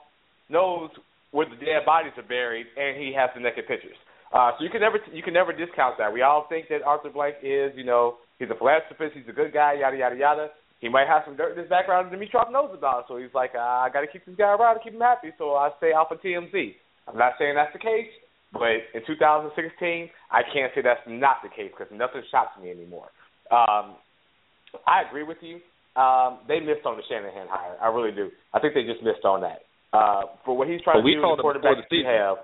[0.49, 0.89] knows
[1.31, 3.97] where the dead bodies are buried, and he has the naked pictures.
[4.33, 6.13] Uh, so you can never you can never discount that.
[6.13, 9.53] We all think that Arthur Blank is, you know, he's a philanthropist, he's a good
[9.53, 10.47] guy, yada yada yada.
[10.79, 13.51] He might have some dirt in his background that Dimitroff knows about, so he's like,
[13.53, 15.29] uh, I got to keep this guy around to keep him happy.
[15.37, 16.53] So I stay out for TMZ.
[17.07, 18.07] I'm not saying that's the case,
[18.51, 23.13] But in 2016, I can't say that's not the case because nothing shocks me anymore.
[23.51, 23.97] Um,
[24.85, 25.61] I agree with you.
[25.99, 27.77] Um, they missed on the Shanahan hire.
[27.81, 28.29] I really do.
[28.53, 29.65] I think they just missed on that.
[29.91, 32.37] Uh, for what he's trying But to do, called the quarterback the you have.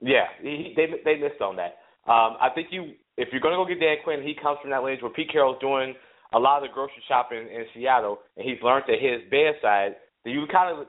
[0.00, 1.84] Yeah, he, they they missed on that.
[2.08, 4.70] Um, I think you, if you're going to go get Dan Quinn, he comes from
[4.70, 5.94] that lineage where Pete Carroll's doing
[6.34, 10.30] a lot of the grocery shopping in Seattle, and he's learned at his bedside that
[10.30, 10.88] you kind of,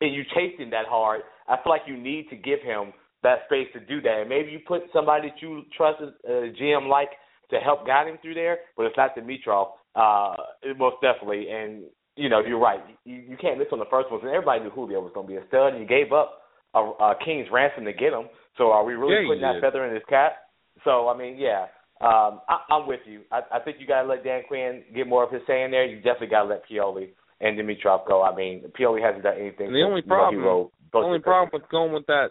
[0.00, 1.22] and you chased him that hard.
[1.48, 4.20] I feel like you need to give him that space to do that.
[4.20, 7.10] And maybe you put somebody that you trust a GM like
[7.50, 9.72] to help guide him through there, but it's not Dimitroff.
[9.96, 10.36] Uh,
[10.78, 11.50] most definitely.
[11.50, 11.84] And
[12.16, 12.80] you know, you're right.
[13.04, 14.22] You, you can't miss on the first ones.
[14.24, 16.42] And everybody knew Julio was going to be a stud, and you gave up
[16.74, 18.28] a, a king's ransom to get him.
[18.56, 20.36] So are we really Yeah, putting that feather in his cap?
[20.84, 21.66] So I mean, yeah,
[22.00, 23.22] um, I, I'm with you.
[23.32, 25.70] I, I think you got to let Dan Quinn get more of his say in
[25.70, 25.84] there.
[25.84, 27.08] You definitely got to let Pioli
[27.40, 28.22] and Dimitroff go.
[28.22, 29.68] I mean, Pioli hasn't done anything.
[29.68, 32.30] And the only since, you know, he problem- The only problem with going with that,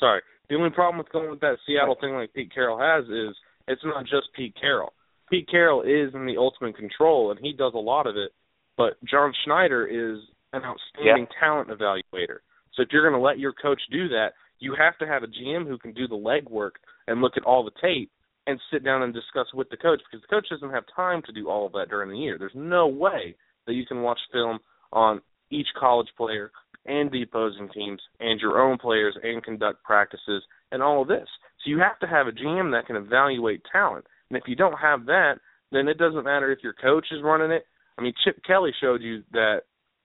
[0.00, 3.36] sorry, the only problem with going with that Seattle thing like Pete Carroll has is
[3.68, 4.92] it's not just Pete Carroll.
[5.30, 8.32] Pete Carroll is in the ultimate control, and he does a lot of it.
[8.76, 10.18] But John Schneider is
[10.52, 12.38] an outstanding talent evaluator.
[12.74, 15.26] So if you're going to let your coach do that, you have to have a
[15.26, 16.72] GM who can do the legwork
[17.06, 18.10] and look at all the tape
[18.46, 21.32] and sit down and discuss with the coach because the coach doesn't have time to
[21.32, 22.36] do all of that during the year.
[22.38, 23.36] There's no way
[23.66, 24.58] that you can watch film
[24.92, 26.50] on each college player
[26.86, 31.28] and the opposing teams and your own players and conduct practices and all of this.
[31.62, 34.06] So you have to have a GM that can evaluate talent.
[34.30, 35.34] And if you don't have that,
[35.72, 37.64] then it doesn't matter if your coach is running it.
[37.98, 39.62] I mean, Chip Kelly showed you that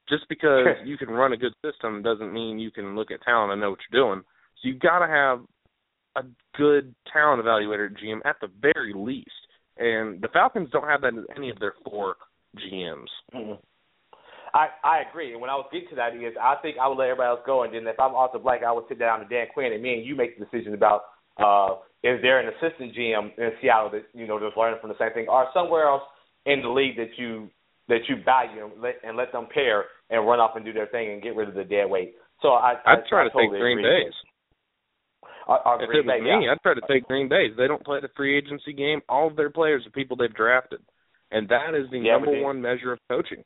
[0.10, 3.52] just because you can run a good system doesn't mean you can look at talent
[3.52, 4.22] and know what you're doing.
[4.62, 5.40] So you've got to have
[6.16, 6.24] a
[6.58, 9.30] good talent evaluator at GM at the very least.
[9.78, 12.16] And the Falcons don't have that in any of their four
[12.58, 13.10] GMs.
[13.34, 13.60] Mhm.
[14.56, 16.98] I I agree, and when I was getting to that is I think I would
[16.98, 19.30] let everybody else go, and then if I'm Arthur Blank, I would sit down with
[19.30, 22.96] Dan Quinn, and me and you make the decision about uh, is there an assistant
[22.96, 26.04] GM in Seattle that you know just learning from the same thing, or somewhere else
[26.46, 27.50] in the league that you
[27.90, 30.88] that you value and let, and let them pair and run off and do their
[30.88, 32.16] thing and get rid of the dead weight.
[32.42, 33.84] So I I'd I, try I to totally take Green.
[33.84, 34.14] Bay's.
[35.48, 36.52] Or, or If Green it was Bay, me, yeah.
[36.52, 37.52] I'd try to take Green Bay's.
[37.58, 39.02] They don't play the free agency game.
[39.10, 40.80] All of their players are people they've drafted,
[41.30, 43.44] and that is the Yeah, number one measure of coaching.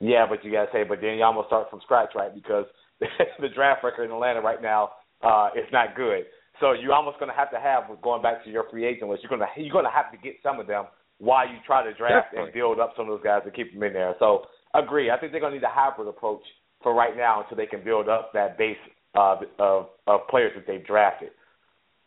[0.00, 2.32] Yeah, but you gotta say, but then you almost start from scratch, right?
[2.34, 2.66] Because
[3.00, 4.90] the draft record in Atlanta right now
[5.22, 6.24] uh, is not good.
[6.60, 9.30] So you're almost gonna have to have, going back to your free agent list, you're
[9.30, 10.86] gonna you're gonna have to get some of them
[11.18, 13.82] while you try to draft and build up some of those guys to keep them
[13.82, 14.14] in there.
[14.18, 14.42] So
[14.74, 15.10] agree.
[15.10, 16.42] I think they're gonna need a hybrid approach
[16.82, 18.76] for right now until they can build up that base
[19.14, 21.30] of of, of players that they've drafted.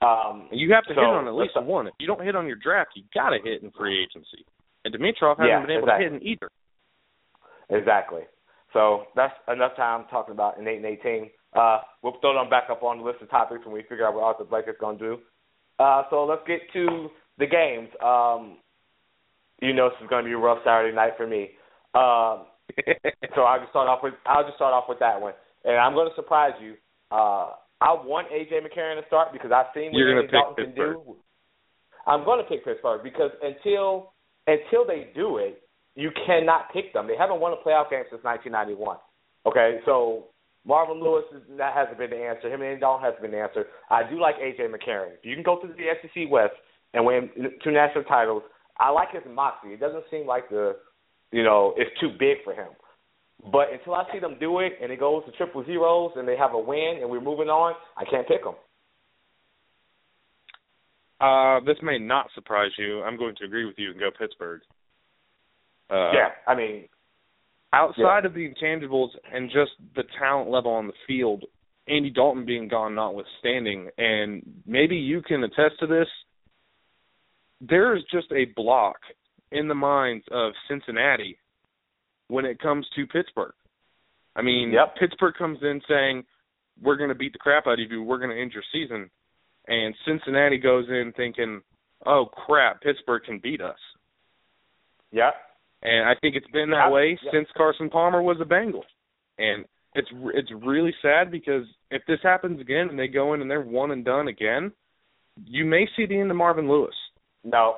[0.01, 1.88] Um, you have to so, hit on at least one.
[1.88, 4.45] If you don't hit on your draft, you got to hit in free agency.
[4.84, 6.06] And Dimitroff hasn't Yeah, been able exactly.
[6.06, 6.49] to hit in either.
[7.71, 8.21] Exactly.
[8.73, 11.29] So that's enough time talking about an eight and eighteen.
[11.53, 14.13] Uh, we'll throw them back up on the list of topics when we figure out
[14.13, 15.17] what Arthur Blank is going to do.
[15.79, 17.89] Uh, so let's get to the games.
[18.03, 18.57] Um,
[19.62, 21.51] you know, this is going to be a rough Saturday night for me.
[21.93, 22.47] Um,
[23.36, 25.34] so I'll just start off with I'll just start off with that one,
[25.65, 26.75] and I'm going to surprise you.
[27.12, 30.75] Uh, I want AJ McCarron to start because I've seen what You're gonna Dalton can
[30.75, 31.15] do.
[32.07, 34.13] I'm going to pick Pittsburgh because until
[34.47, 35.61] until they do it,
[35.95, 37.08] you cannot pick them.
[37.08, 38.97] They haven't won a playoff game since 1991.
[39.45, 40.25] Okay, so
[40.65, 42.54] Marvin Lewis is, that hasn't been the answer.
[42.54, 43.65] Him and Dalton hasn't been the answer.
[43.89, 45.13] I do like AJ McCarron.
[45.19, 46.54] If you can go through the SEC West
[46.93, 47.30] and win
[47.63, 48.43] two national titles,
[48.80, 49.73] I like his moxie.
[49.73, 50.77] It doesn't seem like the
[51.32, 52.69] you know it's too big for him.
[53.51, 56.38] But until I see them do it and it goes to triple zeros and they
[56.38, 58.54] have a win and we're moving on, I can't pick them.
[61.19, 63.01] Uh, this may not surprise you.
[63.01, 64.62] I'm going to agree with you and go Pittsburgh.
[65.91, 66.88] Uh, yeah, I mean,
[67.73, 71.45] Outside of the intangibles and just the talent level on the field,
[71.88, 76.08] Andy Dalton being gone notwithstanding, and maybe you can attest to this,
[77.62, 78.97] there is just a block
[79.51, 81.38] in the minds of Cincinnati
[82.27, 83.54] when it comes to Pittsburgh.
[84.36, 84.95] I mean, Yep.
[84.97, 86.25] Pittsburgh comes in saying,
[86.82, 89.10] We're going to beat the crap out of you, we're going to end your season.
[89.67, 91.62] And Cincinnati goes in thinking,
[92.06, 93.77] Oh, crap, Pittsburgh can beat us.
[95.12, 95.32] yeah,
[95.82, 97.32] And I think it's been that way yeah.
[97.34, 98.84] since Carson Palmer was a Bengal.
[99.38, 99.65] And
[99.96, 103.62] it's it's really sad because if this happens again and they go in and they're
[103.62, 104.72] one and done again,
[105.44, 106.96] you may see the end of Marvin Lewis.
[107.44, 107.76] no,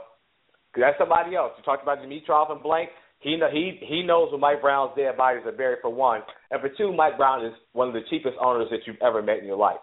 [0.76, 1.54] that's somebody else.
[1.58, 2.90] You talked about Dimitroff and Blank.
[3.20, 6.60] He know, he he knows when Mike Brown's dead bodies are buried for one, and
[6.60, 9.46] for two, Mike Brown is one of the cheapest owners that you've ever met in
[9.46, 9.80] your life.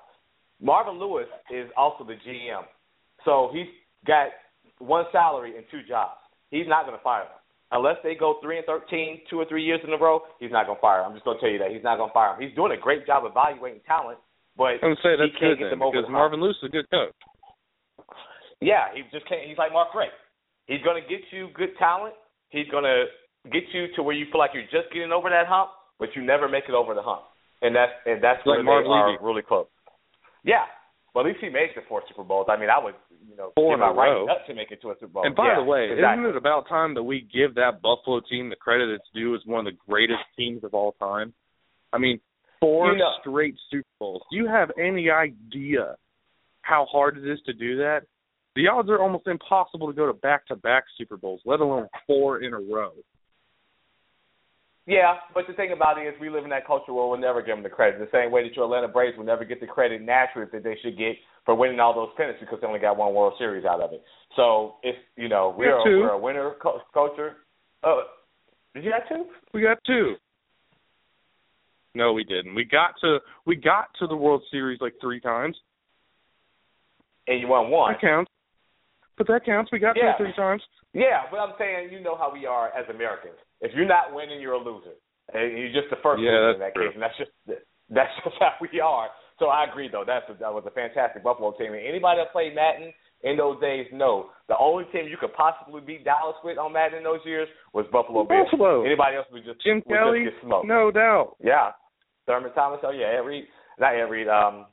[0.60, 2.62] Marvin Lewis is also the GM,
[3.24, 3.66] so he's
[4.06, 4.28] got
[4.78, 6.20] one salary and two jobs.
[6.50, 7.39] He's not going to fire them
[7.72, 10.22] unless they go three and thirteen, two or three years in a row.
[10.38, 11.00] He's not going to fire.
[11.00, 11.10] 'em.
[11.10, 12.42] I'm just going to tell you that he's not going to fire him.
[12.42, 14.18] He's doing a great job evaluating talent,
[14.56, 16.12] but I'm say that's he can't good get them over because the.
[16.12, 17.14] Marvin Lewis is a good coach.
[18.60, 19.48] Yeah, he just can't.
[19.48, 20.12] He's like Mark Gray.
[20.66, 22.14] He's going to get you good talent.
[22.50, 23.06] He's going to
[23.50, 26.22] get you to where you feel like you're just getting over that hump, but you
[26.22, 27.22] never make it over the hump.
[27.62, 29.66] And that's and that's Like where Marv they are really close.
[30.44, 30.64] Yeah,
[31.14, 32.46] but at least he made the four Super Bowls.
[32.50, 32.94] I mean, I would
[33.28, 34.26] you know Four in a row.
[34.46, 35.26] to make it to a Super Bowl.
[35.26, 36.24] And by Yeah, the way, exactly.
[36.24, 39.40] isn't it about time that we give that Buffalo team the credit it's due as
[39.44, 41.32] one of the greatest teams of all time?
[41.92, 42.20] I mean,
[42.60, 44.22] four You know- straight Super Bowls.
[44.30, 45.96] Do you have any idea
[46.62, 48.02] how hard it is to do that?
[48.56, 52.52] The odds are almost impossible to go to back-to-back Super Bowls, let alone four in
[52.52, 52.92] a row.
[54.90, 57.42] Yeah, but the thing about it is, we live in that culture where we'll never
[57.42, 58.00] give them the credit.
[58.00, 60.76] The same way that your Atlanta Braves will never get the credit naturally that they
[60.82, 61.14] should get
[61.46, 64.02] for winning all those pennants because they only got one World Series out of it.
[64.34, 66.00] So it's you know We we're a, two.
[66.00, 67.36] we're a winner co- culture.
[67.84, 68.00] Uh,
[68.74, 69.26] did you have two?
[69.54, 70.16] We got two.
[71.94, 72.56] No, we didn't.
[72.56, 75.56] We got to we got to the World Series like three times.
[77.28, 77.92] And you won one.
[77.92, 78.29] That counts.
[79.20, 79.68] But that counts.
[79.70, 80.12] We got Yeah.
[80.12, 80.64] to three times.
[80.94, 83.36] Yeah, but I'm saying you know how we are as Americans.
[83.60, 84.96] If you're not winning, you're a loser,
[85.34, 86.86] and you're just the first Yeah, loser in that's that true.
[86.88, 87.30] case, and that's just
[87.90, 89.10] that's just how we are.
[89.38, 90.04] So I agree, though.
[90.06, 91.74] That's a, that was a fantastic Buffalo team.
[91.74, 95.82] And anybody that played Madden in those days know the only team you could possibly
[95.82, 98.48] beat Dallas with on Madden in those years was Buffalo Bills.
[98.50, 98.84] Buffalo.
[98.84, 100.66] Anybody else would just Jim would Kelly, just get smoked.
[100.66, 101.36] no doubt.
[101.44, 101.72] Yeah,
[102.26, 102.80] Thurman Thomas.
[102.82, 103.44] Oh yeah, Ed Reed.
[103.78, 104.28] Not Ed Reed.
[104.28, 104.64] Um,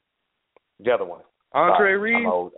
[0.80, 1.22] the other one.
[1.52, 2.16] Andre Sorry, Reed.
[2.16, 2.54] I'm old.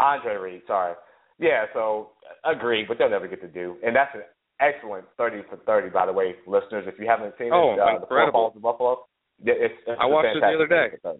[0.00, 0.94] Andre Reed, sorry.
[1.38, 2.10] Yeah, so
[2.44, 3.76] agree, but they'll never get to do.
[3.84, 4.22] And that's an
[4.60, 6.84] excellent thirty for thirty, by the way, listeners.
[6.86, 9.06] If you haven't seen Oh, it, uh, the four balls of Buffalo.
[9.42, 10.90] Yeah, it's, it's I a watched it the other day.
[10.90, 11.18] 30 for 30.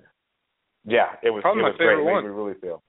[0.87, 1.87] Yeah, it was Probably it my was great.
[1.95, 2.25] favorite It made one.
[2.25, 2.83] me really feel.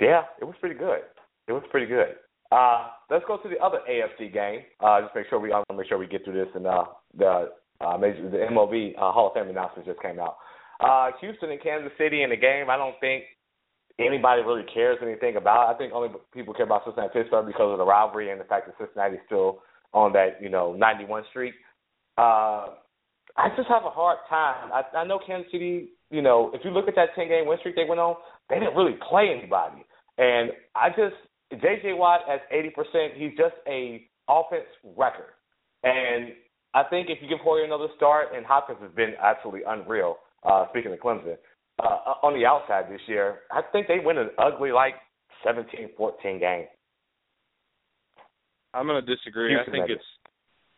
[0.00, 1.00] Yeah, it was pretty good.
[1.48, 2.16] It was pretty good.
[2.52, 4.60] Uh, let's go to the other AFC game.
[4.80, 6.52] Uh, just make sure we I want to make sure we get through this.
[6.54, 6.84] And uh,
[7.16, 10.36] the uh, major, the MLB uh, Hall of Fame announcement just came out.
[10.80, 12.68] Uh, Houston and Kansas City in the game.
[12.70, 13.24] I don't think
[13.98, 15.74] anybody really cares anything about.
[15.74, 18.66] I think only people care about Cincinnati Pittsburgh because of the rivalry and the fact
[18.66, 19.60] that Cincinnati's still
[19.92, 21.54] on that you know 91 streak.
[22.18, 22.74] Uh,
[23.36, 24.70] I just have a hard time.
[24.72, 25.90] I, I know Kansas City.
[26.10, 28.14] You know, if you look at that 10 game win streak they went on,
[28.48, 29.84] they didn't really play anybody.
[30.18, 31.16] And I just
[31.50, 31.92] J.J.
[31.94, 35.34] Watt at 80%, he's just a offense record.
[35.84, 36.32] And
[36.74, 40.18] I think if you give Hoyer another start, and Hopkins has been absolutely unreal.
[40.42, 41.36] Uh, speaking of Clemson,
[41.82, 44.94] uh, on the outside this year, I think they win an ugly like
[45.46, 46.66] 17-14 game.
[48.74, 49.50] I'm going to disagree.
[49.50, 50.04] Houston I think it's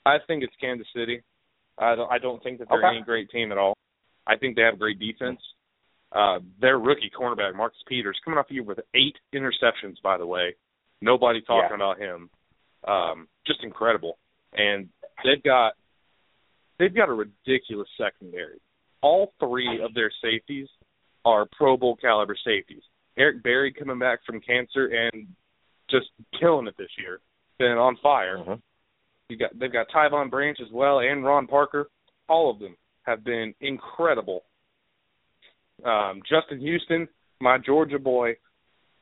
[0.06, 1.22] I think it's Kansas City.
[1.78, 2.96] I don't I don't think that they're Okay.
[2.96, 3.76] any great team at all.
[4.26, 5.40] I think they have great defense.
[6.12, 10.26] Uh their rookie cornerback Marcus Peters coming off a year with eight interceptions by the
[10.26, 10.54] way.
[11.00, 11.74] Nobody talking Yeah.
[11.76, 12.30] about him.
[12.86, 14.18] Um just incredible.
[14.52, 14.88] And
[15.24, 15.74] they've got
[16.78, 18.60] they've got a ridiculous secondary.
[19.02, 20.68] All three of their safeties
[21.24, 22.82] are Pro Bowl caliber safeties.
[23.16, 25.26] Eric Berry coming back from cancer and
[25.90, 26.06] just
[26.38, 27.20] killing it this year.
[27.58, 28.38] Been on fire.
[28.38, 28.62] Mhm.
[29.28, 31.90] You got they've got Tyvon Branch as well and Ron Parker.
[32.28, 34.44] All of them have been incredible.
[35.84, 37.08] Um, Justin Houston,
[37.40, 38.36] my Georgia boy,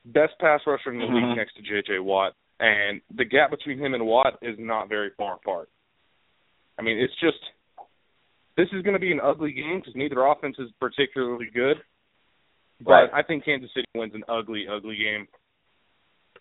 [0.05, 1.29] best pass rusher in the Mhm.
[1.29, 1.99] league next to J.J.
[1.99, 5.69] Watt, and the gap between him and Watt is not very far apart.
[6.77, 7.51] I mean, it's just
[8.55, 11.83] this is going to be an ugly game because neither offense is particularly good.
[12.81, 13.09] But Right.
[13.13, 15.27] I think Kansas City wins an ugly, ugly game.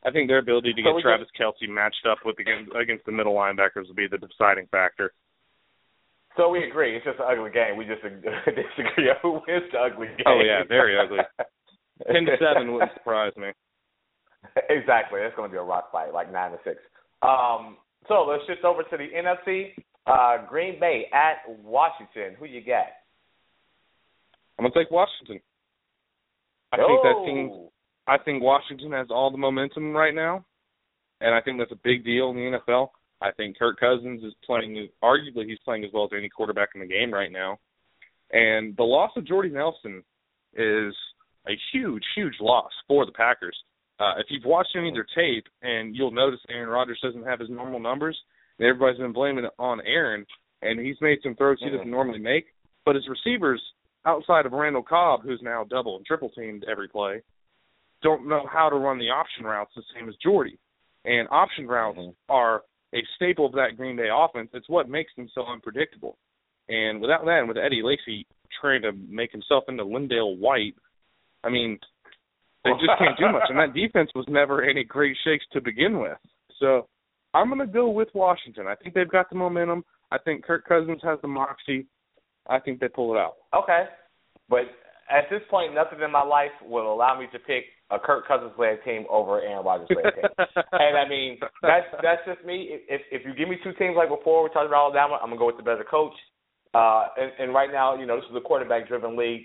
[0.05, 3.13] I think their ability to So get Travis Kelce matched up with against, against the
[3.13, 5.13] middle linebackers will be the deciding factor.
[6.37, 6.95] So we agree.
[6.95, 7.77] It's just an ugly game.
[7.77, 10.27] We just disagree on who wins the ugly game.
[10.27, 11.25] Oh, yeah, very ugly.
[12.13, 13.49] Ten to seven wouldn't surprise me.
[14.69, 15.21] exactly.
[15.23, 16.77] It's going to be a rock fight, like nine to six.
[17.23, 19.73] Um, so let's shift over to the NFC.
[20.07, 22.37] Uh, Green Bay at Washington.
[22.39, 22.93] Who you got?
[24.59, 25.41] I'm gonna take Washington.
[26.73, 27.69] I think that team.
[28.09, 30.45] I think Washington has all the momentum right now,
[31.21, 32.89] and I think that's a big deal in the NFL.
[33.21, 34.89] I think Kirk Cousins is playing.
[35.03, 37.59] Arguably, he's playing as well as any quarterback in the game right now.
[38.33, 40.03] And the loss of Jordy Nelson
[40.55, 40.95] is
[41.49, 43.57] a huge, huge loss for the Packers.
[43.99, 47.41] Uh, if you've watched any of their tape, and you'll notice Aaron Rodgers doesn't have
[47.41, 48.19] his normal numbers,
[48.59, 50.27] and everybody's been blaming it on Aaron,
[50.63, 52.47] and he's made some throws he doesn't normally make.
[52.85, 53.63] But his receivers,
[54.07, 57.23] outside of Randall Cobb, who's now double and triple teamed every play,
[58.03, 60.59] don't know how to run the option routes the same as Jordy.
[61.05, 62.33] And option routes mm-hmm.
[62.33, 62.63] are
[62.95, 64.51] a staple of that Green Bay offense.
[64.55, 66.17] It's what makes them so unpredictable.
[66.69, 68.27] And without that, and with Eddie Lacy
[68.61, 70.75] trying to make himself into LenDale White,
[71.45, 71.79] I mean,
[72.65, 73.45] they just can't do much.
[73.49, 76.19] And that defense was never any great shakes to begin with.
[76.59, 76.89] So
[77.35, 78.67] I'm going to go with Washington.
[78.67, 79.85] I think they've got the momentum.
[80.11, 81.87] I think Kirk Cousins has the moxie.
[82.49, 83.37] I think they pull it out.
[83.55, 83.85] Okay.
[84.49, 84.67] But
[85.11, 88.53] at this point, nothing in my life will allow me to pick a Kirk Cousins
[88.59, 90.31] led team over Aaron Rodgers led team.
[90.73, 92.79] and I mean, that's that's just me.
[92.89, 95.39] If if you give me two teams like before, we're talking about Alabama, I'm gonna
[95.39, 96.15] go with the better coach.
[96.75, 99.43] Uh, and, and right now, you know, this is a quarterback driven league.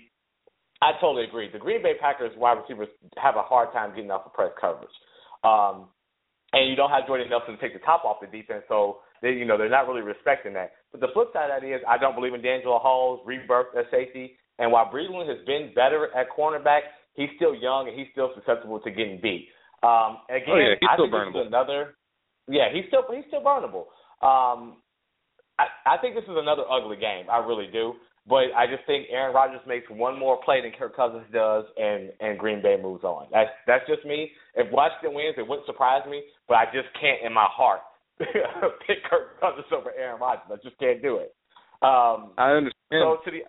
[0.82, 1.48] I totally agree.
[1.50, 4.90] The Green Bay Packers wide receivers have a hard time getting off of press coverage.
[5.44, 5.88] Um,
[6.52, 9.30] and you don't have Jordan Nelson to take the top off the defense, so they,
[9.30, 10.72] you know, they're not really respecting that.
[10.90, 13.86] But the flip side of that is, I don't believe in DeAngelo Hall's rebirth at
[13.90, 14.36] safety.
[14.58, 16.80] And while Breeland has been better at cornerback,
[17.14, 19.48] he's still young and he's still susceptible to getting beat.
[19.82, 21.32] Um, again, oh, yeah, he's I still think burnable.
[21.32, 21.94] this is another.
[22.48, 23.86] Yeah, he's still he's still burnable.
[24.22, 24.82] Um,
[25.58, 27.26] I, I think this is another ugly game.
[27.30, 27.94] I really do.
[28.26, 32.10] But I just think Aaron Rodgers makes one more play than Kirk Cousins does, and
[32.20, 33.26] and Green Bay moves on.
[33.32, 34.30] That's that's just me.
[34.54, 37.80] If Washington wins, it wouldn't surprise me, but I just can't in my heart
[38.86, 40.46] pick Kirk Cousins over Aaron Rodgers.
[40.50, 41.34] I just can't do it.
[41.82, 43.02] Um, I understand.
[43.02, 43.42] so to the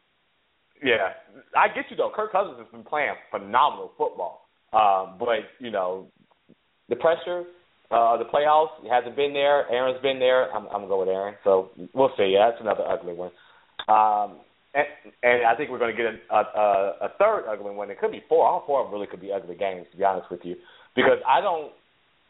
[0.84, 1.16] yeah,
[1.56, 2.12] I get you though.
[2.14, 6.08] Kirk Cousins has been playing phenomenal football, um, but you know
[6.90, 7.44] the pressure,
[7.92, 9.70] uh, the playoffs he hasn't been there.
[9.72, 10.52] Aaron's been there.
[10.52, 11.36] I'm, I'm gonna go with Aaron.
[11.44, 12.34] So we'll see.
[12.34, 13.32] Yeah, that's another ugly one.
[13.88, 14.40] Um,
[14.74, 14.88] and,
[15.22, 17.92] and I think we're going to get a, a, a third ugly one.
[17.92, 18.48] It could be four.
[18.48, 20.56] All four of them really could be ugly games, to be honest with you,
[20.96, 21.72] because I don't.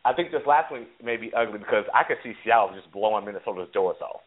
[0.05, 3.25] I think this last one may be ugly because I could see Seattle just blowing
[3.25, 4.21] Minnesota's doors off.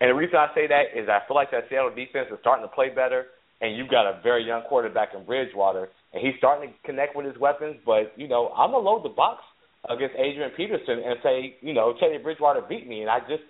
[0.00, 2.64] And the reason I say that is I feel like that Seattle defense is starting
[2.66, 3.26] to play better,
[3.60, 7.26] and you've got a very young quarterback in Bridgewater, and he's starting to connect with
[7.26, 7.76] his weapons.
[7.84, 9.44] But you know, I'm gonna load the box
[9.88, 13.44] against Adrian Peterson and say, you know, Teddy Bridgewater beat me, and I just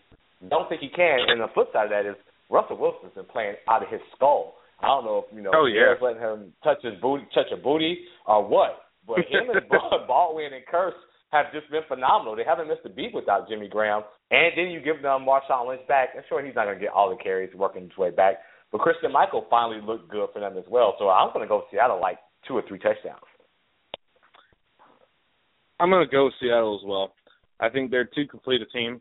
[0.49, 1.21] don't think he can.
[1.29, 2.17] And the flip side of that is
[2.51, 4.55] Russell Wilson's been playing out of his skull.
[4.83, 5.95] I don't know if you know Oh, yeah.
[6.01, 8.91] Letting him touch his booty, touch a booty, or what.
[9.07, 9.69] But him and
[10.09, 10.99] Baldwin and Kearse
[11.31, 12.35] have just been phenomenal.
[12.35, 14.03] They haven't missed a beat without Jimmy Graham.
[14.31, 16.11] And then you give them Marshawn Lynch back.
[16.15, 18.39] And sure, he's not going to get all the carries working his way back.
[18.73, 20.95] But Christine Michael finally looked good for them as well.
[20.99, 23.21] So I'm going to go Seattle like two or three touchdowns.
[25.79, 27.15] I'm going to go Seattle as well.
[27.59, 29.01] I think they're too complete a team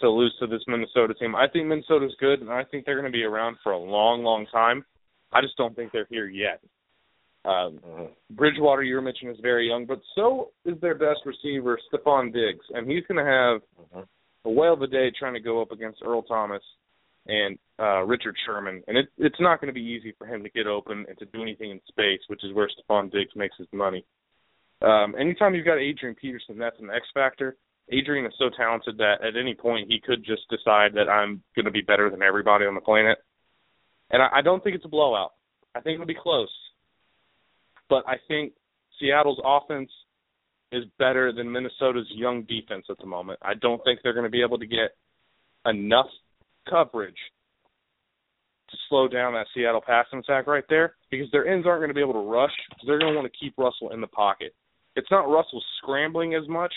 [0.00, 1.34] to lose to this Minnesota team.
[1.34, 4.22] I think Minnesota's good, and I think they're going to be around for a long,
[4.22, 4.84] long time.
[5.32, 6.60] I just don't think they're here yet.
[7.44, 7.80] Um,
[8.30, 12.64] Bridgewater, you were mentioning, is very young, but so is their best receiver, Stefon Diggs,
[12.70, 14.04] and he's going to have
[14.44, 16.62] a whale of a day trying to go up against Earl Thomas
[17.26, 20.50] and uh, Richard Sherman, and it, it's not going to be easy for him to
[20.50, 23.68] get open and to do anything in space, which is where Stefon Diggs makes his
[23.72, 24.04] money.
[24.82, 27.56] Um, anytime you've got Adrian Peterson, that's an X factor.
[27.90, 31.64] Adrian is so talented that at any point he could just decide that I'm going
[31.64, 33.18] to be better than everybody on the planet.
[34.10, 35.32] And I, I don't think it's a blowout.
[35.74, 36.50] I think it'll be close.
[37.90, 38.52] But I think
[38.98, 39.90] Seattle's offense
[40.72, 43.40] is better than Minnesota's young defense at the moment.
[43.42, 44.94] I don't think they're going to be able to get
[45.66, 46.06] enough
[46.68, 47.16] coverage
[48.70, 51.94] to slow down that Seattle passing attack right there because their ends aren't going to
[51.94, 52.52] be able to rush
[52.86, 54.54] they're going to want to keep Russell in the pocket.
[54.94, 56.72] It's not Russell scrambling as much,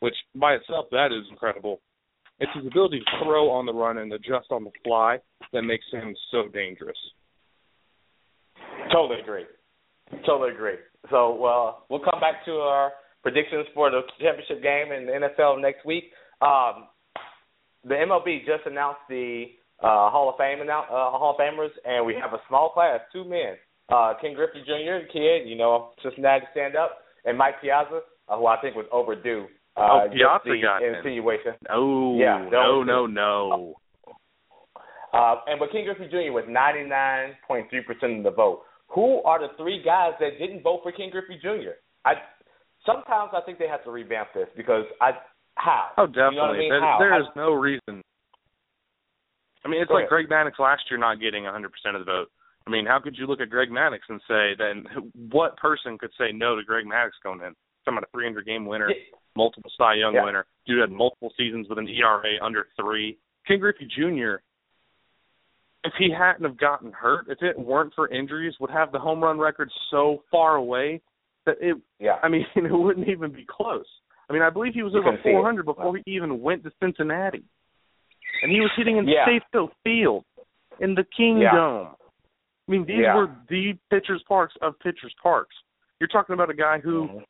[0.00, 1.80] which by itself that is incredible.
[2.38, 5.18] It's his ability to throw on the run and adjust on the fly
[5.52, 6.98] that makes him so dangerous.
[8.92, 9.44] Totally agree.
[10.26, 10.76] Totally agree.
[11.10, 12.92] So uh, we'll come back to our
[13.22, 16.04] predictions for the championship game in the NFL next week.
[16.40, 16.88] Um,
[17.84, 19.46] the MLB just announced the
[19.80, 23.00] uh, Hall of Fame annou- uh, Hall of Famers, and we have a small class,
[23.12, 23.54] two men.
[23.90, 28.00] Uh, Ken Griffey Jr., the kid, you know, just Cincinnati stand up, and Mike Piazza,
[28.28, 29.46] uh, who I think was overdue.
[29.76, 30.96] Uh, Oh, Piazza got in.
[30.96, 31.52] insinuation.
[31.68, 33.74] No, Yeah, no, that no, no.
[35.14, 36.32] Uh, and but Ken Griffey Jr.
[36.32, 38.62] was 99.3% of the vote.
[38.88, 41.76] Who are the three guys that didn't vote for Ken Griffey Jr.?
[42.04, 42.14] I
[42.86, 45.12] sometimes I think they have to revamp this because I
[45.56, 46.56] how Oh, You know definitely.
[46.56, 46.70] I mean?
[46.70, 46.98] There- How?
[46.98, 48.02] there I- no reason.
[49.64, 50.28] I mean, it's Go like ahead.
[50.28, 52.28] Greg Maddux last year not getting 100% of the vote.
[52.66, 54.84] I mean, how could you look at Greg Maddux and say then
[55.30, 57.54] what person could say no to Greg Maddux going in?
[57.84, 58.96] Talking about a 300 game winner, Yeah.
[59.36, 60.24] multiple Cy Young Yeah.
[60.24, 63.18] winner, dude had multiple seasons with an ERA under three.
[63.46, 64.36] Ken Griffey Jr.
[65.88, 69.20] If he hadn't have gotten hurt, if it weren't for injuries, would have the home
[69.22, 71.00] run record so far away
[71.46, 73.86] that it yeah I mean, it wouldn't even be close.
[74.28, 75.32] I mean, I believe he was You over couldn't see it.
[75.32, 77.42] 400 before he even went to Cincinnati,
[78.42, 79.24] and he was hitting in Yeah.
[79.26, 80.24] Safeco Field
[80.80, 81.54] in the King Yeah.
[81.54, 81.88] Dome.
[82.68, 83.16] I mean, these Yeah.
[83.16, 85.56] were the pitchers' parks of pitchers' parks.
[86.00, 87.24] You're talking about a guy who Mhm.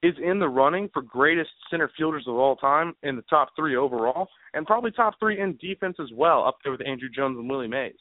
[0.00, 3.74] Is in the running for greatest center fielders of all time in the top three
[3.74, 7.50] overall, and probably top three in defense as well, up there with Andruw Jones and
[7.50, 7.96] Willie Mays.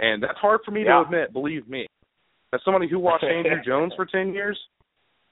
[0.00, 0.94] And that's hard for me Yeah.
[0.94, 1.86] to admit, believe me.
[2.54, 4.58] As somebody who watched Andruw Jones for ten years,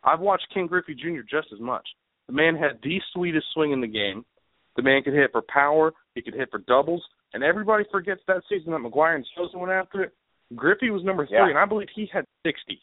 [0.04, 1.22] I've watched Ken Griffey Jr.
[1.28, 1.88] just as much.
[2.26, 4.24] The man had the sweetest swing in the game.
[4.76, 5.92] The man could hit for power.
[6.14, 7.02] He could hit for doubles.
[7.32, 10.12] And everybody forgets that season that McGwire and Sosa went after it.
[10.54, 11.48] Griffey was number three, Yeah.
[11.48, 12.82] and I believe he had 60.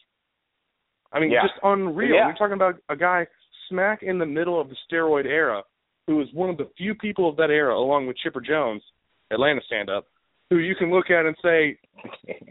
[1.12, 1.42] I mean, Yeah.
[1.42, 2.14] just unreal.
[2.14, 2.26] Yeah.
[2.26, 3.26] We're talking about a guy
[3.68, 5.62] smack in the middle of the steroid era,
[6.06, 8.82] who was one of the few people of that era, along with Chipper Jones,
[9.30, 10.06] Atlanta stand-up,
[10.50, 11.78] who you can look at and say,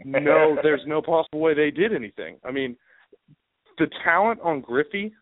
[0.04, 2.38] no, there's no possible way they did anything.
[2.44, 2.76] I mean,
[3.78, 5.12] the talent on Griffey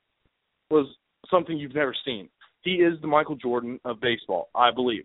[0.71, 0.87] was
[1.31, 2.29] something you've never seen.
[2.63, 5.05] He is the Michael Jordan of baseball, I believe.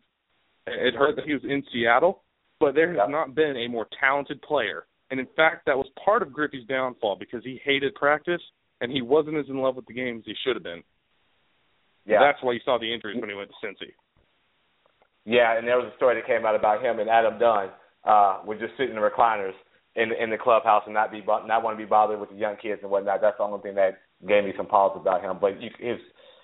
[0.68, 2.24] It hurt that he was in Seattle,
[2.60, 3.08] but there has Yeah.
[3.08, 4.86] not been a more talented player.
[5.14, 8.41] And in fact, that was part of Griffey's downfall because he hated practice
[8.82, 10.82] and he wasn't as in love with the game as he should have been.
[12.07, 12.18] Yeah.
[12.20, 13.93] That's why you saw the injuries when he went to Cincy.
[15.24, 17.70] Yeah, and there was a story that came out about him and Adam Dunn
[18.03, 19.53] uh, would just sit in the recliners
[19.95, 22.57] in in the clubhouse and not be not want to be bothered with the young
[22.57, 23.22] kids and whatnot.
[23.22, 25.38] That's the only thing that gave me some pause about him.
[25.39, 26.01] But you, his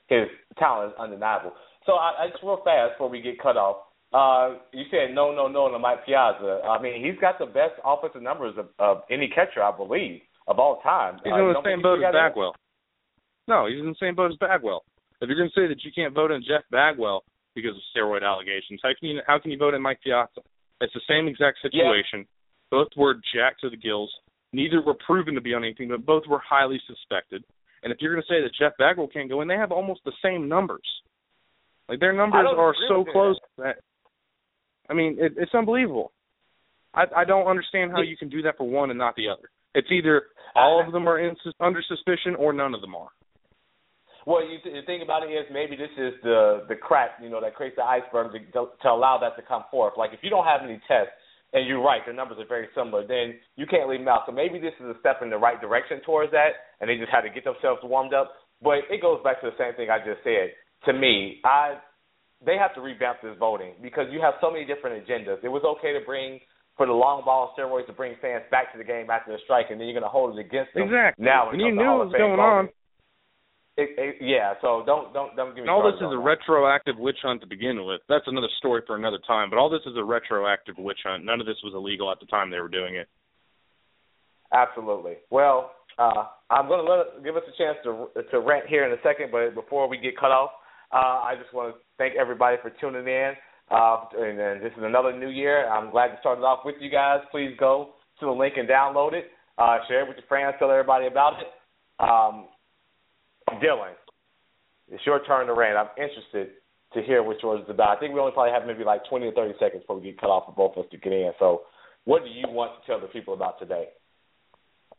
[0.08, 1.54] his talent is undeniable.
[1.88, 3.89] So I, I just real fast before we get cut off.
[4.12, 6.62] Uh, you said no, no, no to Mike Piazza.
[6.66, 10.58] I mean, he's got the best offensive numbers of, of any catcher, I believe, of
[10.58, 11.20] all time.
[11.24, 12.14] He's Uh, in the same boat as?
[12.14, 12.56] Bagwell.
[13.48, 14.84] No, he's in the same boat as Bagwell.
[15.22, 18.24] If you're going to say that you can't vote in Jeff Bagwell because of steroid
[18.24, 20.42] allegations, how can you how can you vote in Mike Piazza?
[20.82, 22.26] It's the same exact situation.
[22.72, 24.12] Both were jacked to the gills.
[24.54, 27.44] Neither were proven to be on anything, but both were highly suspected.
[27.84, 30.02] And if you're going to say that Jeff Bagwell can't go in, they have almost
[30.06, 30.82] the same numbers.
[31.88, 33.12] Like their numbers are so with that.
[33.12, 33.40] close.
[33.58, 33.76] That,
[34.90, 36.12] I mean, it, it's unbelievable.
[36.94, 39.50] I, I don't understand how you can do that for one and not the other.
[39.76, 40.24] It's either
[40.56, 43.10] all of them are in, under suspicion or none of them are.
[44.26, 47.30] Well, you th- the thing about it is maybe this is the the crack, you
[47.30, 49.94] know, that creates the iceberg to, to, to allow that to come forth.
[49.98, 51.14] Like if you don't have any tests,
[51.54, 54.24] and you're right, the numbers are very similar, then you can't leave them out.
[54.26, 57.12] So maybe this is a step in the right direction towards that, and they just
[57.12, 58.34] had to get themselves warmed up.
[58.62, 60.54] But it goes back to the same thing I just said.
[60.86, 61.82] To me, I
[62.46, 65.44] they have to revamp this voting because you have so many different agendas.
[65.44, 66.40] It was okay to bring
[66.78, 69.68] for the long ball steroids to bring fans back to the game after the strike,
[69.70, 70.84] and then you're going to hold it against them.
[70.84, 71.26] Exactly.
[71.26, 72.66] Now, and you comes to knew what was going voting, on.
[73.76, 75.68] it, it, yeah, so don't don't don't give me.
[75.68, 76.24] And all this is a that.
[76.24, 78.00] retroactive witch hunt to begin with.
[78.08, 79.50] That's another story for another time.
[79.52, 81.26] But all this is a retroactive witch hunt.
[81.26, 83.10] None of this was illegal at the time they were doing it.
[84.54, 85.20] Absolutely.
[85.30, 88.94] Well, uh, I'm going to let give us a chance to to rant here in
[88.94, 90.52] a second, but before we get cut off,
[90.94, 93.34] uh, I just want to thank everybody for tuning in.
[93.70, 95.70] Uh, and, and this is another new year.
[95.70, 97.20] I'm glad to start it off with you guys.
[97.32, 99.26] Please go to the link and download it.
[99.58, 100.56] Uh, share it with your friends.
[100.58, 101.48] Tell everybody about it.
[102.00, 102.48] Um,
[103.62, 103.94] Dylan,
[104.90, 105.78] it's your turn to rant.
[105.78, 106.56] I'm interested
[106.94, 107.98] to hear what yours is about.
[107.98, 110.20] I think we only probably have maybe like 20 or 30 seconds before we get
[110.20, 111.32] cut off for both of us to get in.
[111.38, 111.62] So,
[112.06, 113.90] what do you want to tell the people about today?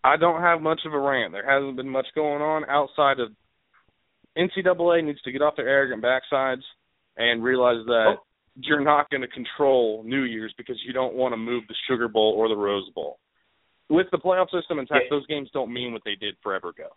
[0.05, 1.33] I don't have much of a rant.
[1.33, 3.31] There hasn't been much going on outside of
[4.37, 6.63] NCAA needs to get off their arrogant backsides
[7.17, 8.23] and realize that Oh.
[8.57, 12.09] you're not going to control New Year's because you don't want to move the Sugar
[12.09, 13.19] Bowl or the Rose Bowl.
[13.89, 15.11] With the playoff system intact, Yeah.
[15.11, 16.95] those games don't mean what they did forever ago.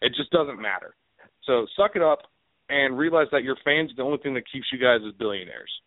[0.00, 0.94] It just doesn't matter.
[1.42, 2.26] So suck it up
[2.68, 5.80] and realize that your fans the only thing that keeps you guys as billionaires.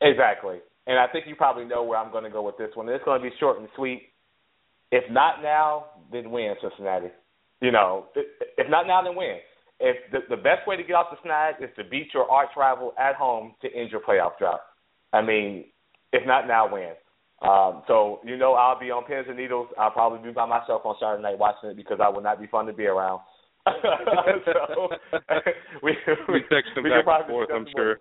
[0.00, 0.60] Exactly.
[0.86, 2.88] And I think you probably know where I'm going to go with this one.
[2.88, 4.08] It's going to be short and sweet.
[4.90, 7.08] If not now, then when, Cincinnati?
[7.60, 9.36] You know, if if not now, then when?
[9.80, 12.50] If the, the best way to get off the snag is to beat your arch
[12.56, 14.60] rival at home to end your playoff drought.
[15.12, 15.64] I mean,
[16.12, 16.92] if not now, when?
[17.42, 19.68] Um, so you know, I'll be on pins and needles.
[19.78, 22.46] I'll probably be by myself on Saturday night watching it because I will not be
[22.46, 23.20] fun to be around.
[23.66, 24.88] so
[25.82, 25.96] we
[26.28, 28.00] We text them we back and forth, I'm sure.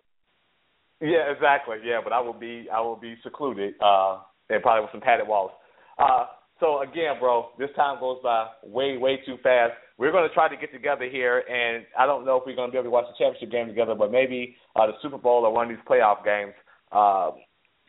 [1.01, 1.77] Yeah, exactly.
[1.83, 5.27] Yeah, but I will be I will be secluded, uh, and probably with some padded
[5.27, 5.51] walls.
[5.97, 6.25] Uh,
[6.59, 9.73] so again, bro, this time goes by way way too fast.
[9.97, 12.69] We're going to try to get together here, and I don't know if we're going
[12.69, 15.45] to be able to watch the championship game together, but maybe uh, the Super Bowl
[15.45, 16.53] or one of these playoff games,
[16.93, 17.31] uh,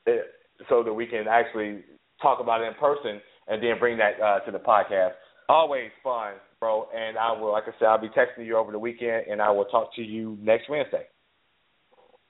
[0.07, 0.27] it,
[0.68, 1.85] so that we can actually
[2.21, 5.12] talk about it in person and then bring that uh, to the podcast.
[5.49, 6.87] Always fun, bro.
[6.95, 9.51] And I will, like I said, I'll be texting you over the weekend, and I
[9.51, 11.07] will talk to you next Wednesday.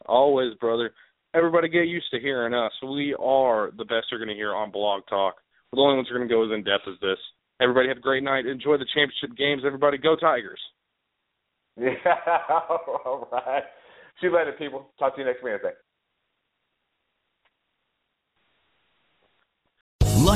[0.07, 0.93] Always, brother.
[1.35, 2.73] Everybody get used to hearing us.
[2.83, 5.37] We are the best you're going to hear on Blog Talk.
[5.73, 7.19] The only ones who are going to go as in depth as this.
[7.61, 8.47] Everybody have a great night.
[8.47, 9.63] Enjoy the championship games.
[9.65, 10.61] Everybody go Tigers.
[11.81, 11.95] Yeah,
[12.59, 13.63] all right.
[14.21, 14.91] See you later, people.
[14.99, 15.71] Talk to you next Wednesday.